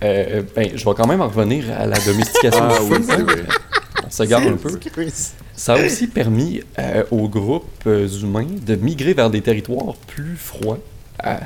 [0.03, 2.97] Euh, ben, je vais quand même en revenir à la domestication Ah oui.
[4.05, 4.79] On se garde un peu.
[5.55, 10.37] Ça a aussi permis euh, aux groupes euh, humains de migrer vers des territoires plus
[10.37, 10.79] froids,
[11.19, 11.38] à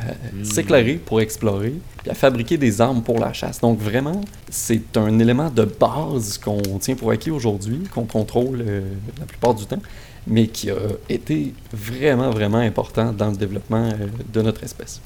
[0.43, 3.61] s'éclairer pour explorer, puis à fabriquer des armes pour la chasse.
[3.61, 8.81] Donc vraiment, c'est un élément de base qu'on tient pour acquis aujourd'hui, qu'on contrôle euh,
[9.19, 9.83] la plupart du temps,
[10.27, 10.77] mais qui a
[11.09, 13.91] été vraiment, vraiment important dans le développement
[14.33, 15.01] de notre espèce.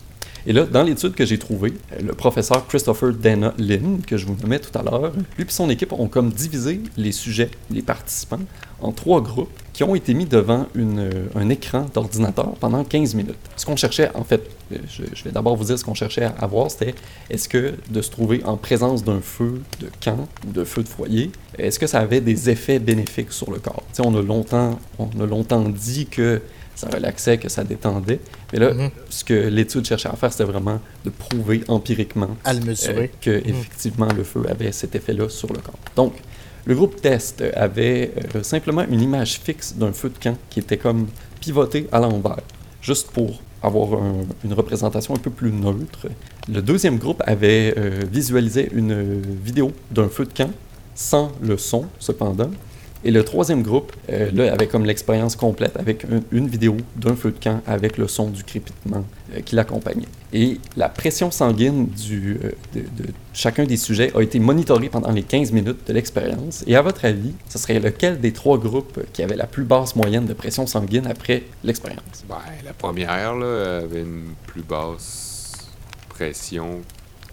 [0.46, 4.26] Et là, dans l'étude que j'ai trouvée, euh, le professeur Christopher Dana Lynn, que je
[4.26, 7.82] vous nommais tout à l'heure, lui et son équipe ont comme divisé les sujets, les
[7.82, 8.40] participants,
[8.80, 13.36] en trois groupes qui ont été mis devant euh, un écran d'ordinateur pendant 15 minutes.
[13.56, 16.34] Ce qu'on cherchait, en fait, euh, je, vais d'abord vous dire ce qu'on cherchait à
[16.40, 16.94] avoir, c'était
[17.28, 20.88] est-ce que de se trouver en présence d'un feu de camp ou de feu de
[20.88, 23.82] foyer, est-ce que ça avait des effets bénéfiques sur le corps?
[23.98, 26.40] On a longtemps, on a longtemps dit que
[26.80, 28.20] ça relaxait, que ça détendait.
[28.52, 28.90] Mais là, Mhm.
[29.08, 33.10] ce que l'étude cherchait à faire, c'était vraiment de prouver empiriquement À le euh, mesurer.
[33.20, 35.78] que effectivement le feu avait cet effet-là sur le corps.
[35.96, 36.14] Donc,
[36.66, 40.76] le groupe test avait euh, simplement une image fixe d'un feu de camp qui était
[40.78, 41.06] comme
[41.40, 42.42] pivoté à l'envers.
[42.82, 43.30] juste pour
[43.62, 43.88] avoir
[44.46, 46.06] une représentation un peu plus neutre.
[46.56, 50.50] Le deuxième groupe avait euh, visualisé une vidéo d'un feu de camp
[50.94, 52.50] sans le son, cependant.
[53.02, 57.30] Et le troisième groupe, euh, là, avait comme l'expérience complète avec une vidéo d'un feu
[57.30, 60.08] de camp avec le son du crépitement euh, qui l'accompagnait.
[60.34, 65.22] Et la pression sanguine du, euh, de, chacun des sujets a été monitorée pendant les
[65.22, 66.62] 15 minutes de l'expérience.
[66.66, 69.96] Et à votre avis, ce serait lequel des trois groupes qui avait la plus basse
[69.96, 72.24] moyenne de pression sanguine après l'expérience?
[72.28, 75.70] Ben, la première là, avait une plus basse
[76.10, 76.80] pression.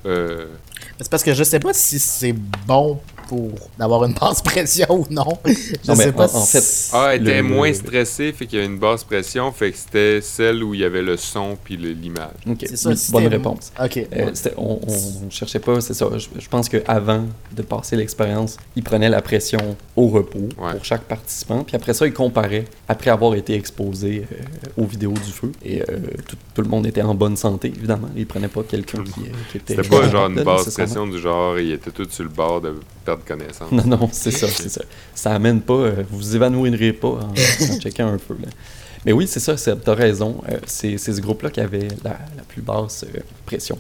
[0.06, 5.06] C'est parce que je sais pas si c'est bon pour d'avoir une basse pression ou
[5.10, 5.38] non.
[5.46, 8.80] Je sais pas en, fait, ah, elle était moins stressée, fait qu'il y a une
[8.80, 12.30] basse pression, fait que c'était celle où il y avait le son puis l'image.
[12.50, 12.92] Ok, c'est ça.
[13.12, 13.72] bonne réponse.
[13.84, 13.98] Ok.
[13.98, 16.08] Euh, on, on, cherchait pas, c'est ça.
[16.16, 21.04] Je, pense que avant de passer l'expérience, il prenait la pression au repos pour chaque
[21.04, 25.52] participant, puis après ça, il comparait après avoir été exposé euh, aux vidéos du feu.
[25.64, 25.86] Et euh,
[26.54, 28.10] tout, le monde était en bonne santé, évidemment.
[28.16, 29.76] Il prenait pas quelqu'un qui, qui, était.
[29.76, 32.76] C'était pas genre une basse pression du genre, il était tout sur le bord de
[33.08, 33.72] perdre connaissance.
[33.72, 34.82] Non, non, c'est ça, c'est ça.
[35.16, 37.34] Ça amène pas, euh, vous vous évanouirez pas en,
[37.80, 38.36] checkant un peu.
[39.06, 40.42] Mais oui, c'est ça, t'as raison.
[40.50, 42.18] Euh, c'est ce groupe-là qui avait la,
[42.48, 43.78] plus basse euh, pression.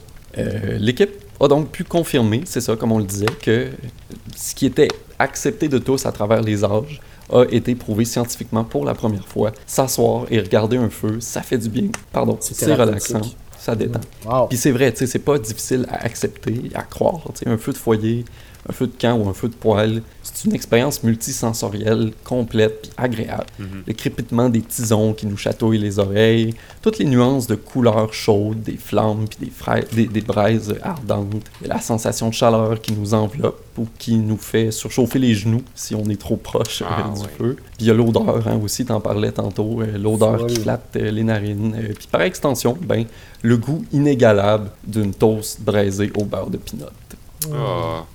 [0.79, 1.09] L'équipe
[1.39, 3.69] a donc pu confirmer, c'est ça, comme on le disait, que
[4.35, 4.87] ce qui était
[5.17, 7.01] accepté de tous à travers les âges
[7.33, 9.51] a été prouvé scientifiquement pour la première fois.
[9.65, 11.89] S'asseoir et regarder un feu, ça fait du bien.
[12.13, 13.21] Pardon, c'est relaxant
[13.67, 13.99] ça détend.
[14.47, 17.21] Puis c'est vrai, tu sais, c'est pas difficile à accepter, à croire.
[17.33, 18.23] Tu sais, un feu de foyer,
[18.69, 22.91] un feu de camp ou un feu de poêle, c'est une expérience multisensorielle, complète puis
[22.97, 23.45] agréable.
[23.59, 23.83] Mhm.
[23.87, 28.61] Le crépitement des tisons qui nous chatouillent les oreilles, toutes les nuances de couleurs chaudes,
[28.61, 29.51] des flammes puis
[29.93, 34.71] des, des, braises ardentes, la sensation de chaleur qui nous enveloppe ou qui nous fait
[34.71, 37.55] surchauffer les genoux si on est trop proche ah, du feu.
[37.55, 41.11] Puis il y a l'odeur hein, aussi, t'en parlais tantôt, euh, l'odeur qui flatte euh,
[41.11, 41.75] les narines.
[41.75, 43.05] Euh, puis par extension, ben,
[43.43, 46.85] le goût inégalable d'une toast braisée au beurre de pinot.
[47.53, 48.05] Ah.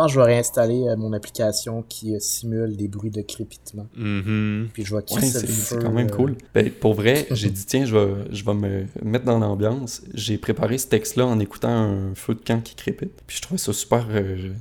[0.00, 3.20] Je pense que je vais réinstaller euh, mon application qui euh, simule des bruits de
[3.20, 3.86] crépitement.
[3.98, 4.68] Mm-hmm.
[4.72, 6.36] Puis je vais C'est quand même cool.
[6.54, 10.00] Ben, pour vrai, j'ai dit, tiens, je vais, je vais me mettre dans l'ambiance.
[10.14, 13.12] J'ai préparé ce texte-là en écoutant un feu de camp qui crépite.
[13.26, 14.06] Puis je trouvais ça super.
[14.10, 14.52] Euh,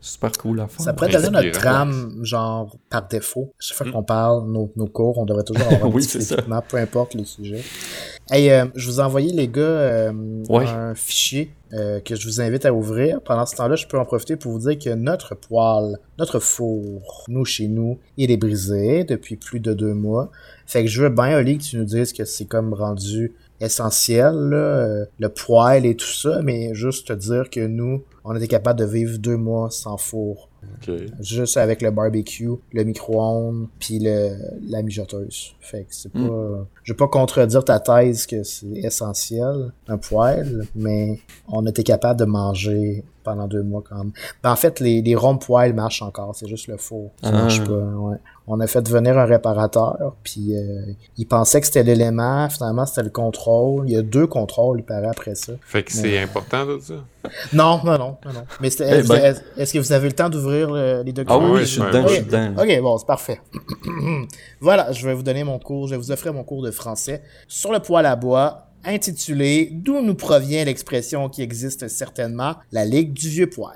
[0.00, 0.80] super cool à faire.
[0.80, 3.52] Ça pourrait donner notre trame, genre, par défaut.
[3.58, 3.92] Chaque fois mm.
[3.92, 6.34] qu'on parle, nos, nos, cours, on devrait toujours avoir un oui, petit
[6.68, 7.62] peu importe le sujet.
[8.28, 12.40] Hey, euh, je vous ai envoyé, les gars, euh, un fichier euh, que je vous
[12.40, 13.20] invite à ouvrir.
[13.22, 17.02] Pendant ce temps-là, je peux en profiter pour vous dire que notre poêle, notre four,
[17.28, 20.30] nous, chez nous, il est brisé depuis plus de deux mois.
[20.66, 24.34] Fait que je veux bien, Oli, que tu nous dises que c'est comme rendu essentiel,
[24.34, 28.78] là, le poêle et tout ça, mais juste te dire que nous, on était capable
[28.78, 30.49] de vivre deux mois sans four.
[31.20, 34.36] Juste avec le barbecue, le micro-ondes, puis le,
[34.68, 35.54] la mijoteuse.
[35.60, 36.28] Fait que c'est hmm.
[36.28, 36.66] pas...
[36.82, 42.20] Je vais pas contredire ta thèse que c'est essentiel, un poêle, mais on était capable
[42.20, 44.12] de manger pendant deux mois quand même.
[44.42, 47.32] Ben, en fait, les, les ronds poêles marchent encore, c'est juste le four qui ah.
[47.32, 47.72] marche pas.
[47.72, 48.16] Ouais.
[48.46, 53.04] On a fait venir un réparateur, puis euh, il pensait que c'était l'élément, finalement c'était
[53.04, 53.84] le contrôle.
[53.86, 55.52] Il y a deux contrôles, il paraît, après ça.
[55.60, 56.94] Fait que c'est important de ça?
[57.52, 58.44] Non, non, non, non.
[58.60, 59.36] Mais eh ben.
[59.56, 61.40] est-ce que vous avez le temps d'ouvrir les documents?
[61.40, 62.54] Ah oui, je suis dedans, je suis dedans.
[62.58, 63.40] Ok, bon, c'est parfait.
[64.60, 67.22] voilà, je vais vous donner mon cours, je vais vous offrir mon cours de français
[67.46, 73.12] sur le poêle à bois intitulé D'où nous provient l'expression qui existe certainement, la Ligue
[73.12, 73.74] du Vieux Poil.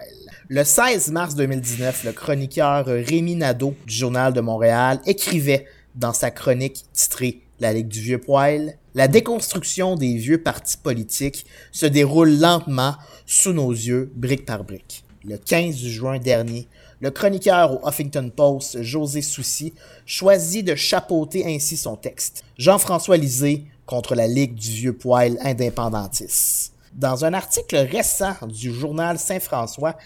[0.48, 6.30] Le 16 mars 2019, le chroniqueur Rémi Nadeau du Journal de Montréal écrivait dans sa
[6.30, 12.38] chronique titrée La Ligue du Vieux Poil La déconstruction des vieux partis politiques se déroule
[12.38, 12.94] lentement
[13.26, 15.04] sous nos yeux, brique par brique.
[15.24, 16.68] Le 15 juin dernier,
[17.00, 19.72] le chroniqueur au Huffington Post, José Soucy,
[20.06, 22.44] choisit de chapeauter ainsi son texte.
[22.58, 26.72] Jean-François Lisée contre la Ligue du vieux poil indépendantiste.
[26.94, 29.96] Dans un article récent du journal Saint-François,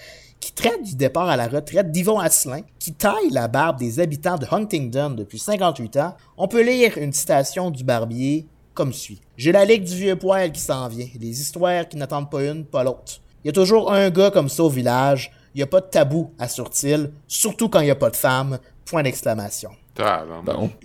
[0.41, 4.39] qui traite du départ à la retraite d'Yvon Asselin, qui taille la barbe des habitants
[4.39, 9.21] de Huntingdon depuis 58 ans, on peut lire une citation du barbier comme suit.
[9.37, 12.65] J'ai la ligue du vieux poil qui s'en vient, des histoires qui n'attendent pas une,
[12.65, 13.21] pas l'autre.
[13.43, 15.87] Il y a toujours un gars comme ça au village, il n'y a pas de
[15.87, 19.71] tabou à Surtil, surtout quand il n'y a pas de femme, point d'exclamation.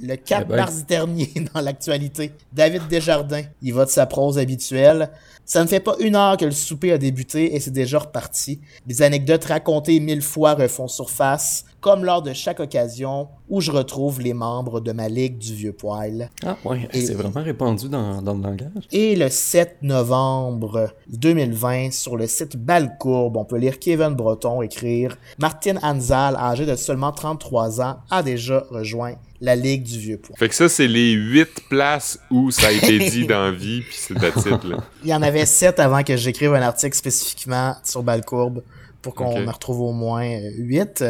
[0.01, 0.55] Le 4 eh ben.
[0.57, 5.09] mars dernier, dans l'actualité, David Desjardins, il va de sa prose habituelle.
[5.45, 8.61] Ça ne fait pas une heure que le souper a débuté et c'est déjà reparti.
[8.87, 14.21] Les anecdotes racontées mille fois refont surface, comme lors de chaque occasion où je retrouve
[14.21, 16.29] les membres de ma ligue du vieux poil.
[16.45, 18.87] Ah ouais, c'est vraiment répandu dans, dans, le langage.
[18.93, 25.17] Et le 7 novembre 2020, sur le site Balcourbe, on peut lire Kevin Breton écrire
[25.39, 30.37] «Martine Anzal, âgée de seulement 33 ans, a déjà rejoint la Ligue du Vieux Poil.
[30.37, 33.97] Fait que ça, c'est les huit places où ça a été dit dans vie, puis
[33.97, 34.77] c'est le titre, là.
[35.03, 38.63] Il y en avait sept avant que j'écrive un article spécifiquement sur Balcourbe
[39.01, 41.03] pour qu'on en retrouve au moins huit.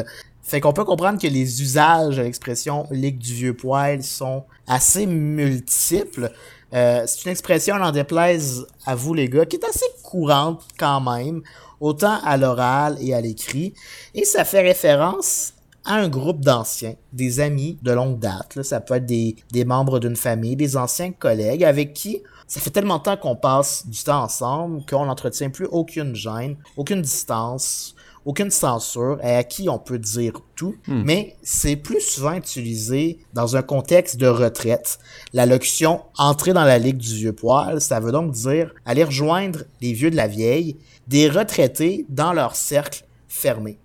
[0.43, 5.05] Fait qu'on peut comprendre que les usages de l'expression Ligue du Vieux Poil sont assez
[5.05, 6.31] multiples.
[6.73, 10.99] Euh, c'est une expression, n'en déplaise à vous les gars, qui est assez courante quand
[10.99, 11.41] même,
[11.79, 13.73] autant à l'oral et à l'écrit.
[14.13, 15.53] Et ça fait référence
[15.85, 18.63] à un groupe d'anciens, des amis de longue date.
[18.63, 22.69] Ça peut être des, des membres d'une famille, des anciens collègues avec qui ça fait
[22.69, 27.95] tellement de temps qu'on passe du temps ensemble qu'on n'entretient plus aucune gêne, aucune distance,
[28.25, 31.03] aucune censure et à qui on peut dire tout, hmm.
[31.03, 34.99] mais c'est plus souvent utilisé dans un contexte de retraite.
[35.33, 39.63] La locution entrer dans la ligue du vieux poil, ça veut donc dire aller rejoindre
[39.81, 43.77] les vieux de la vieille, des retraités dans leur cercle fermé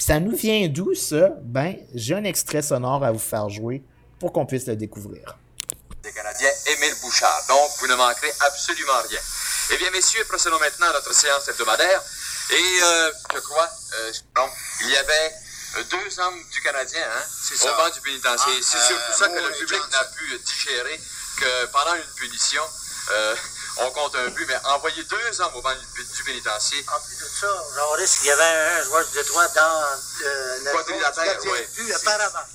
[0.00, 1.30] ça nous vient d'où ça?
[1.42, 3.82] Ben, j'ai un extrait sonore à vous faire jouer
[4.18, 5.38] pour qu'on puisse le découvrir.
[6.02, 7.44] Des Canadiens, Émile Bouchard.
[7.48, 9.20] Donc, vous ne manquerez absolument rien.
[9.72, 12.02] Eh bien, messieurs, procédons maintenant à notre séance hebdomadaire.
[12.50, 14.12] Et euh, je crois, euh,
[14.80, 15.34] il y avait
[15.76, 17.22] euh, deux hommes du Canadien hein,
[17.62, 18.52] au banc du pénitencier.
[18.56, 21.00] Ah, C'est surtout ça que le public n'a pu digérer
[21.38, 22.62] que pendant une punition,
[23.78, 26.84] on compte un but, mais envoyer deux hommes au banc du, pénitencier.
[26.88, 27.46] En plus de ça,
[27.88, 29.82] on risque qu'il y avait un joueur de droit dans
[30.24, 32.46] euh, le but apparemment.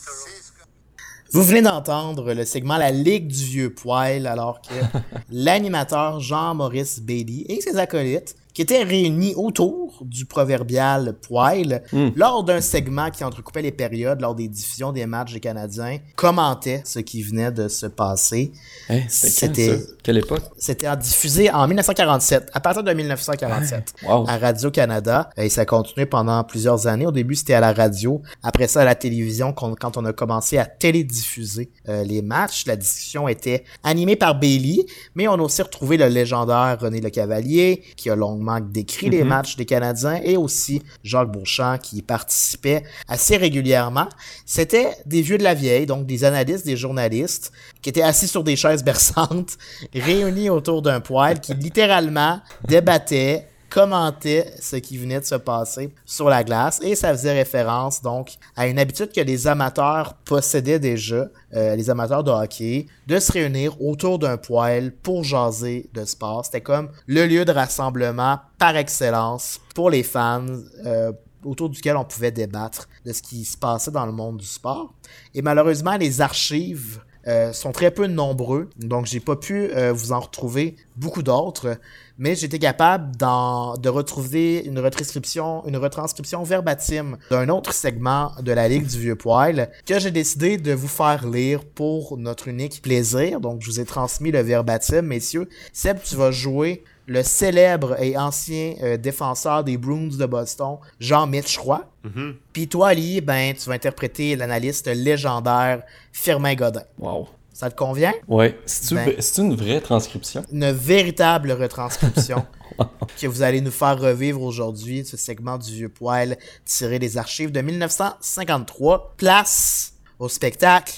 [1.32, 4.74] Vous venez d'entendre le segment La Ligue du Vieux Poil, alors que
[5.30, 12.10] l'animateur Jean-Maurice Bailey et ses acolytes qui étaient réunis autour du proverbial poil hmm.
[12.16, 16.82] lors d'un segment qui entrecoupait les périodes lors des diffusions des matchs des Canadiens, commentaient
[16.86, 18.54] ce qui venait de se passer.
[18.90, 20.42] Hein, c'était quelle époque?
[20.58, 26.06] C'était diffusé en 1947, à partir de 1947 à Radio Canada et ça a continué
[26.06, 27.06] pendant plusieurs années.
[27.06, 30.58] Au début, c'était à la radio, après ça à la télévision quand on a commencé
[30.58, 32.66] à télédiffuser euh, les matchs.
[32.68, 37.10] La discussion était animée par Bailey, mais on a aussi retrouvé le légendaire René Le
[37.10, 39.30] Cavalier qui a longuement décrit les mhm.
[39.30, 44.08] matchs des Canadiens et aussi Jacques Beauchamp qui participait assez régulièrement.
[44.46, 48.44] C'était des vieux de la vieille, donc des analystes, des journalistes qui étaient assis sur
[48.44, 49.58] des chaises berçantes,
[49.94, 56.30] réunis autour d'un poêle qui littéralement débattaient commentait ce qui venait de se passer sur
[56.30, 61.28] la glace et ça faisait référence donc à une habitude que les amateurs possédaient déjà,
[61.54, 66.46] euh, les amateurs de hockey, de se réunir autour d'un poêle pour jaser de sport.
[66.46, 70.46] C'était comme le lieu de rassemblement par excellence pour les fans.
[70.86, 71.12] Euh,
[71.44, 74.96] autour duquel on pouvait débattre de ce qui se passait dans le monde du sport.
[75.36, 80.22] Et malheureusement, les archives euh, sont très peu nombreux, donc j'ai pas pu vous en
[80.22, 81.78] retrouver beaucoup d'autres
[82.18, 88.68] mais j'étais capable de retrouver une retranscription, une retranscription verbatim d'un autre segment de la
[88.68, 93.40] Ligue du Vieux Poil que j'ai décidé de vous faire lire pour notre unique plaisir.
[93.40, 95.50] Donc, je vous ai transmis le verbatim, messieurs.
[95.74, 101.58] Seb, tu vas jouer le célèbre et ancien euh, défenseur des Bruins de Boston, Jean-Mitch
[101.58, 101.86] Roy.
[102.06, 102.34] Mm-hmm.
[102.54, 106.84] Puis toi, Ali, ben, tu vas interpréter l'analyste légendaire Firmin Godin.
[106.98, 107.28] Wow.
[107.56, 108.12] Ça te convient?
[108.28, 108.48] Oui.
[108.92, 110.44] Ben, c'est une vraie transcription?
[110.52, 112.46] Une véritable retranscription
[113.22, 117.54] que vous allez nous faire revivre aujourd'hui, ce segment du vieux poil tiré des archives
[117.54, 119.14] de 1953.
[119.16, 120.96] Place au spectacle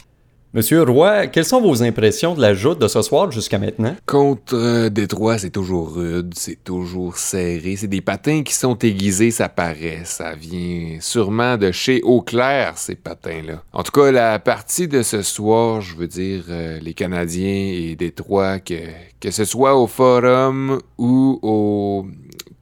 [0.57, 3.95] Monsieur Roy, quelles sont vos impressions de la joute de ce soir jusqu'à maintenant?
[4.07, 7.75] Contre euh, Détroit, c'est toujours rude, c'est toujours serré.
[7.75, 10.01] C'est des patins qui sont aiguisés, ça paraît.
[10.03, 13.61] Ça vient sûrement de chez Eau-Claire, ces patins-là.
[13.71, 17.95] En tout cas, la partie de ce soir, je veux dire, euh, les Canadiens et
[17.95, 18.79] Détroit, que,
[19.19, 22.07] que ce soit au Forum ou au...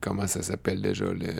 [0.02, 1.06] Comment ça s'appelle déjà?
[1.06, 1.32] Le...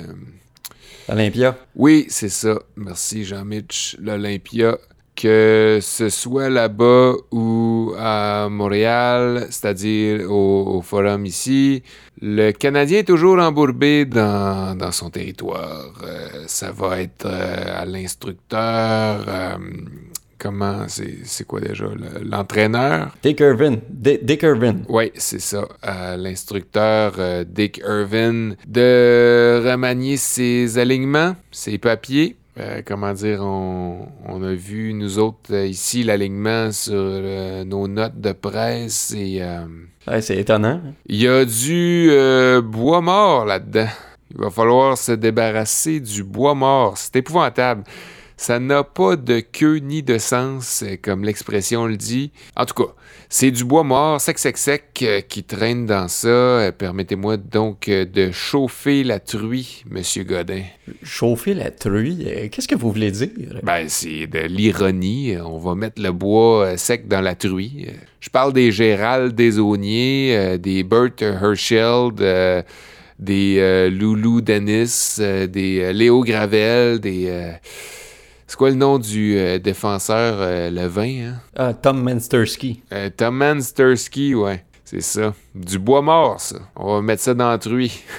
[1.07, 1.55] L'Olympia.
[1.75, 2.59] Oui, c'est ça.
[2.77, 3.99] Merci, Jean-Mitch.
[4.01, 4.79] L'Olympia
[5.17, 11.83] que ce soit là-bas ou à Montréal, c'est-à-dire au, forum ici,
[12.21, 15.93] le Canadien est toujours embourbé dans, dans son territoire.
[16.05, 19.25] Euh, ça va être euh, à l'instructeur.
[19.27, 19.57] Euh,
[20.39, 21.87] comment c'est quoi déjà
[22.23, 23.17] l'entraîneur?
[23.23, 25.67] Dick Irvin Dick Irvin oui c'est ça
[26.19, 27.15] l'instructeur
[27.47, 35.19] Dick Irvin de remanier ses alignements ses papiers euh, comment dire, on, a vu, nous
[35.19, 39.43] autres, euh, ici, l'alignement sur euh, nos notes de presse et...
[40.21, 40.81] c'est étonnant.
[41.07, 42.11] Il y a du
[42.63, 43.89] bois mort là-dedans.
[44.31, 46.97] Il va falloir se débarrasser du bois mort.
[46.97, 47.85] C'est épouvantable.
[48.39, 52.33] Ça n'a pas de queue ni de sens, euh, comme l'expression le dit.
[52.55, 52.93] En tout cas,
[53.31, 56.29] c'est du bois mort, sec, sec, sec, euh, qui traîne dans ça.
[56.29, 60.65] Euh, Permettez-moi donc de chauffer la truie, Monsieur Godin.
[61.03, 63.31] Chauffer la truie, qu'est-ce que vous voulez dire?
[63.63, 65.35] Ben, c'est de l'ironie.
[65.43, 67.87] On va mettre le bois sec dans la truie.
[68.21, 72.63] Je parle des Gérald Desauniers, euh, des Bert Herschel, de-
[73.19, 77.53] des euh, Loulou Dennis, euh, des euh, Léo Gravel, des...
[78.47, 81.35] c'est quoi le nom du euh, défenseur euh, le vin, hein?
[81.57, 82.83] Ah, Tom Menstersky.
[82.93, 84.65] Euh, Tom Manstersky, ouais.
[84.85, 85.35] C'est ça.
[85.55, 86.59] Du bois mort, ça.
[86.77, 88.03] On va mettre ça dans la truie.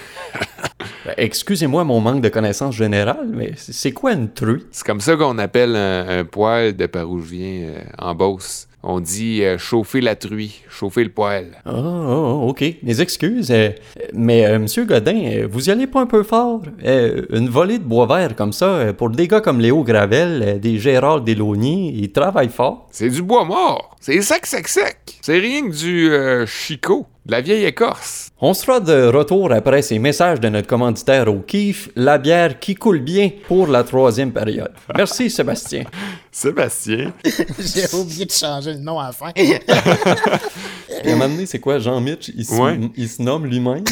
[1.05, 4.65] Ben, Excusez-moi mon manque de connaissances générales, mais c'est c'est quoi une truie?
[4.71, 8.13] C'est comme ça qu'on appelle un, un poêle de par où je viens euh, en
[8.13, 8.67] Beauce.
[8.89, 11.57] On dit euh, chauffer la truie, chauffer le poêle.
[11.65, 12.63] Ah, ah, ok.
[12.83, 13.51] Mes excuses.
[13.51, 13.71] euh,
[14.13, 16.61] mais, euh, Monsieur Godin, vous y allez pas un peu fort?
[16.85, 21.19] Une volée de bois vert comme ça, pour des gars comme Léo Gravel, des Gérard
[21.19, 22.87] Delaunier, ils travaillent fort.
[22.89, 23.93] C'est du bois mort.
[23.99, 24.97] C'est sec, sec, sec.
[25.21, 28.29] C'est rien que du chicot, de la vieille écorce.
[28.39, 32.73] On sera de retour après ces messages de notre commanditaire au kiff, la bière qui
[32.75, 34.71] coule bien pour la troisième période.
[34.95, 35.83] Merci Sébastien.
[36.31, 37.11] Sébastien,
[37.59, 39.31] J'ai oublié de changer le nom à la fin.
[39.35, 42.31] Et à un moment donné, c'est quoi, Jean-Mitch?
[42.35, 42.79] Il, se- Ouais.
[42.95, 43.83] il se nomme lui-même?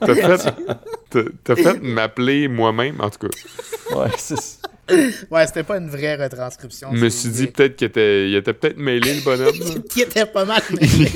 [0.00, 0.14] t'as
[1.56, 3.96] fait, fait m'appeler moi-même, en tout cas.
[3.96, 4.56] ouais, c'est ça.
[5.30, 6.90] Ouais, c'était pas une vraie retranscription.
[6.94, 9.82] Je me suis dit peut-être qu'il était, il était peut-être mêlé, le bonhomme.
[9.90, 11.10] qui était pas mal mêlé.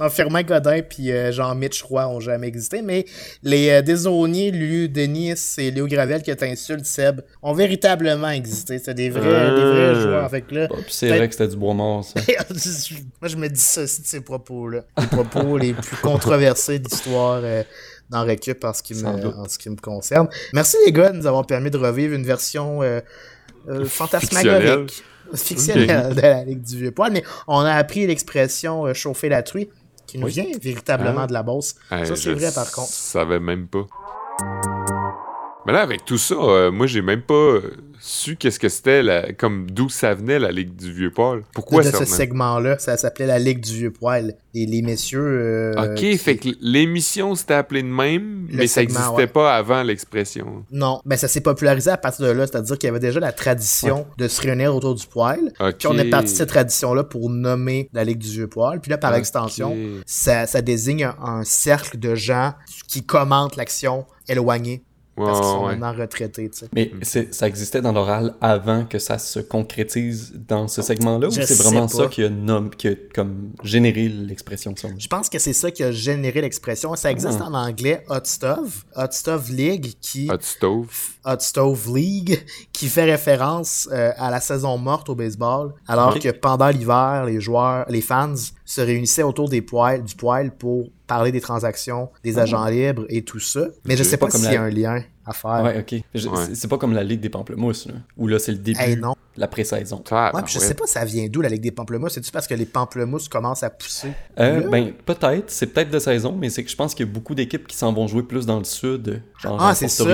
[0.00, 3.04] Non, Firmin Godin puis euh, Jean-Mitch Roy ont jamais existé, mais
[3.42, 8.78] les euh, Desauniers, Lulu, Denis et Léo Gravel qui t'insultent, Seb, ont véritablement existé.
[8.78, 9.28] C'est des vrais, des
[9.60, 10.02] vrais Euh.
[10.02, 10.30] joueurs.
[10.30, 12.20] Fait que là, Bon, puis c'est vrai que c'était du bois mort, ça.
[13.20, 14.84] moi, je me dis ça aussi de ces propos-là.
[14.98, 17.62] Les propos les plus controversés d'histoire euh,
[18.10, 20.28] dans Récup en ce, qui me, en ce qui me concerne.
[20.52, 23.00] Merci les gars de nous avoir permis de revivre une version euh,
[23.68, 25.02] euh, fantasmagorique.
[25.34, 29.68] Fictionnelle de la Ligue du Vieux-Poil, mais on a appris l'expression euh, chauffer la truie
[30.06, 30.32] qui nous Oui.
[30.32, 31.26] vient véritablement Ah.
[31.26, 31.74] de la Beauce.
[31.90, 32.90] Hey, ça, c'est je vrai par contre.
[32.92, 33.86] savais même pas.
[35.66, 39.02] Mais là, avec tout ça, euh, moi, j'ai même pas euh, su qu'est-ce que c'était,
[39.02, 41.42] la- comme d'où ça venait, la Ligue du Vieux-Paul.
[41.54, 44.34] Pourquoi de ça ce segment-là, ça s'appelait la Ligue du Vieux-Poil.
[44.54, 45.20] Et les messieurs.
[45.20, 49.26] euh, Ok, qui- fait que l'émission s'était appelée de même, Le mais ça n'existait ouais.
[49.26, 50.64] pas avant l'expression.
[50.70, 53.32] Non, mais ça s'est popularisé à partir de là, c'est-à-dire qu'il y avait déjà la
[53.32, 55.52] tradition de se réunir autour du poil.
[55.78, 58.80] Puis on est parti de cette tradition-là pour nommer la Ligue du Vieux Poil.
[58.80, 62.54] Puis là, par extension, ça, ça désigne un, un cercle de gens
[62.88, 64.06] qui commentent l'action
[65.24, 65.76] parce qu'ils sont ouais.
[65.76, 66.50] maintenant retraités.
[66.50, 66.68] tu sais.
[66.74, 71.30] Mais c'est- ça existait dans l'oral avant que ça se concrétise dans ce segment-là, ou
[71.30, 71.88] c'est vraiment pas.
[71.94, 74.88] ça qui a, nom- qui a comme généré l'expression ça?
[74.98, 76.94] Je pense que c'est ça qui a généré l'expression.
[76.96, 77.46] Ça existe Ah.
[77.48, 80.88] en anglais, Hot Stuff, Hot Stuff League, qui Hot Stove.
[81.24, 86.30] Hot Stove League, qui fait référence euh, à la saison morte au baseball, alors que
[86.30, 88.34] pendant l'hiver, les joueurs, les fans
[88.66, 93.22] se réunissaient autour des poils, du poil pour parler des transactions, des agents libres et
[93.22, 93.68] tout ça.
[93.86, 94.08] Mais je Ok.
[94.08, 95.62] sais pas Pas comme s'il y a un lien à faire.
[95.62, 96.02] Ouais, ok.
[96.14, 96.36] Je- Ouais.
[96.48, 98.96] c'est- C'est pas comme la Ligue des Pamplemousses, là, où là c'est le début, Hey,
[98.96, 99.14] non.
[99.36, 100.02] La pré-saison.
[100.10, 100.64] Ah, Ouais, puis je ouais.
[100.64, 102.14] sais pas ça vient d'où la Ligue des pamplemousses.
[102.14, 104.12] C'est-tu parce que les pamplemousses commencent à pousser?
[104.38, 107.12] Euh, ben, peut-être, c'est peut-être de saison, mais c'est que je pense qu'il y a
[107.12, 110.04] beaucoup d'équipes qui s'en vont jouer plus dans le sud, genre Ah, Porto ça.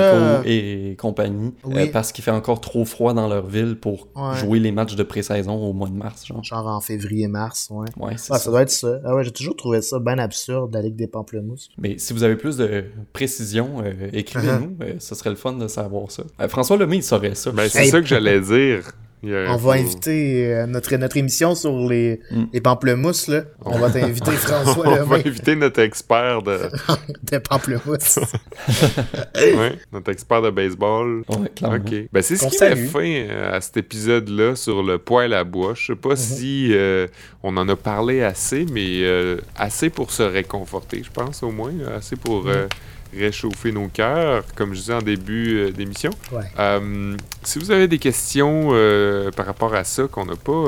[0.40, 1.88] Rico et compagnie, Oui.
[1.88, 4.36] euh, parce qu'il fait encore trop froid dans leur ville pour Ouais.
[4.36, 6.42] jouer les matchs de pré-saison au mois de mars, genre.
[6.42, 7.88] Genre en février-mars, ouais.
[7.98, 8.38] Ouais, ça.
[8.38, 8.98] ça doit être ça.
[9.04, 11.68] Ah ouais, j'ai toujours trouvé ça bien absurde, la Ligue des pamplemousses.
[11.78, 14.82] Mais si vous avez plus de précision, euh, écrivez-nous, Uh-huh.
[14.82, 16.22] euh, ce serait le fun de savoir ça.
[16.40, 17.50] Euh, François Lemay, il saurait ça.
[17.52, 17.88] Ben, c'est Hey.
[17.90, 18.92] ça que j'allais dire.
[19.24, 22.44] On va inviter euh, notre, notre émission sur les, Mm.
[22.52, 23.42] les pamplemousses, là.
[23.64, 26.58] On va t'inviter François On va inviter notre expert de,
[27.30, 28.18] de pamplemousses.
[29.36, 31.22] ouais, notre expert de baseball.
[31.28, 31.50] Ouais.
[31.76, 32.08] Ok.
[32.12, 35.74] Ben, c'est ce qui met fin euh, à cet épisode-là sur le poêle à bois.
[35.76, 37.06] Je sais pas si euh,
[37.42, 41.72] on en a parlé assez, mais euh, assez pour se réconforter, je pense, au moins.
[41.96, 42.66] Assez pour euh,
[43.16, 46.10] réchauffer nos cœurs, comme je disais en début euh, d'émission.
[46.32, 46.44] Ouais.
[46.58, 50.64] Euh, si vous avez des questions euh, par rapport à ça, qu'on n'a pas,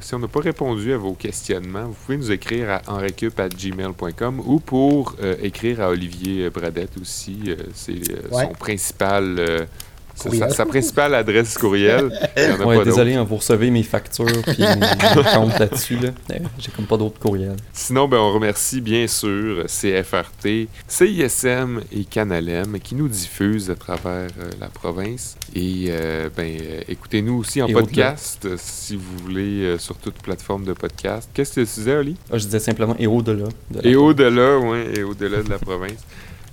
[0.00, 4.60] si on n'a pas répondu à vos questionnements, vous pouvez nous écrire à enrecup@gmail.com ou
[4.60, 7.54] pour écrire à Olivier Bradette aussi.
[7.74, 7.92] c'est
[8.30, 8.44] Ouais.
[8.44, 9.66] son principal,
[10.14, 12.10] sa, sa- principale adresse courriel.
[12.64, 15.96] Ouais, pas désolé, hein, vous recevez mes factures puis mes comptes là-dessus.
[15.96, 16.10] Là.
[16.58, 17.56] J'ai comme pas d'autres courriels.
[17.72, 24.28] Sinon, ben, on remercie bien sûr CFRT, CISM et Canalem qui nous diffusent à travers
[24.38, 25.36] euh, la province.
[25.54, 30.14] Et euh, ben, euh, écoutez-nous aussi en Et podcast si vous voulez euh, sur toute
[30.22, 31.28] plateforme de podcast.
[31.34, 32.16] Qu'est-ce que tu disais, Oli?
[32.32, 33.46] Ah, je disais simplement et au-delà.
[33.70, 36.04] de Et au-delà, oui, et au-delà de la province.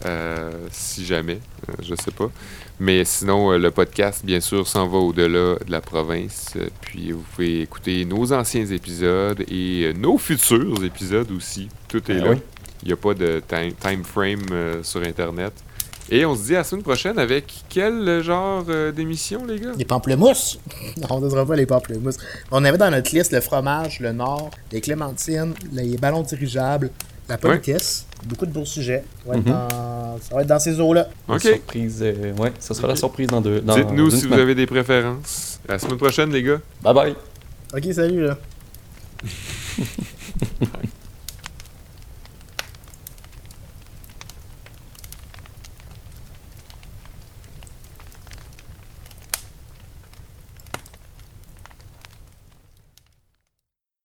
[0.06, 1.40] Euh, si jamais,
[1.70, 2.30] euh, je sais pas.
[2.80, 6.54] Mais sinon, euh, le podcast, bien sûr, s'en va au-delà de la province.
[6.82, 11.68] Puis vous pouvez écouter nos anciens épisodes et nos futurs épisodes aussi.
[11.88, 12.32] Tout est Ah là.
[12.32, 12.38] oui.
[12.84, 15.52] Il n'y a pas de time, time frame euh, sur Internet.
[16.12, 19.74] Et on se dit à la semaine prochaine avec quel genre euh, d'émission, les gars?
[19.78, 20.58] Les pamplemousses.
[21.10, 22.18] on ne pas les pamplemousses.
[22.50, 26.90] On avait dans notre liste le fromage, le nord, les clémentines, les ballons dirigeables,
[27.30, 28.06] la politesse.
[28.26, 29.04] Beaucoup de beaux sujets.
[29.26, 29.52] Ça va être, Mhm.
[29.54, 30.18] dans...
[30.22, 31.08] ça va être dans ces eaux-là.
[31.28, 31.42] La OK.
[31.42, 33.62] Surprise, euh, ouais, ça sera la surprise dans deux.
[33.62, 35.60] Dites-nous si vous avez des préférences.
[35.68, 36.60] À la semaine prochaine, les gars.
[36.82, 37.16] Bye bye.
[37.74, 38.38] Ok, salut là.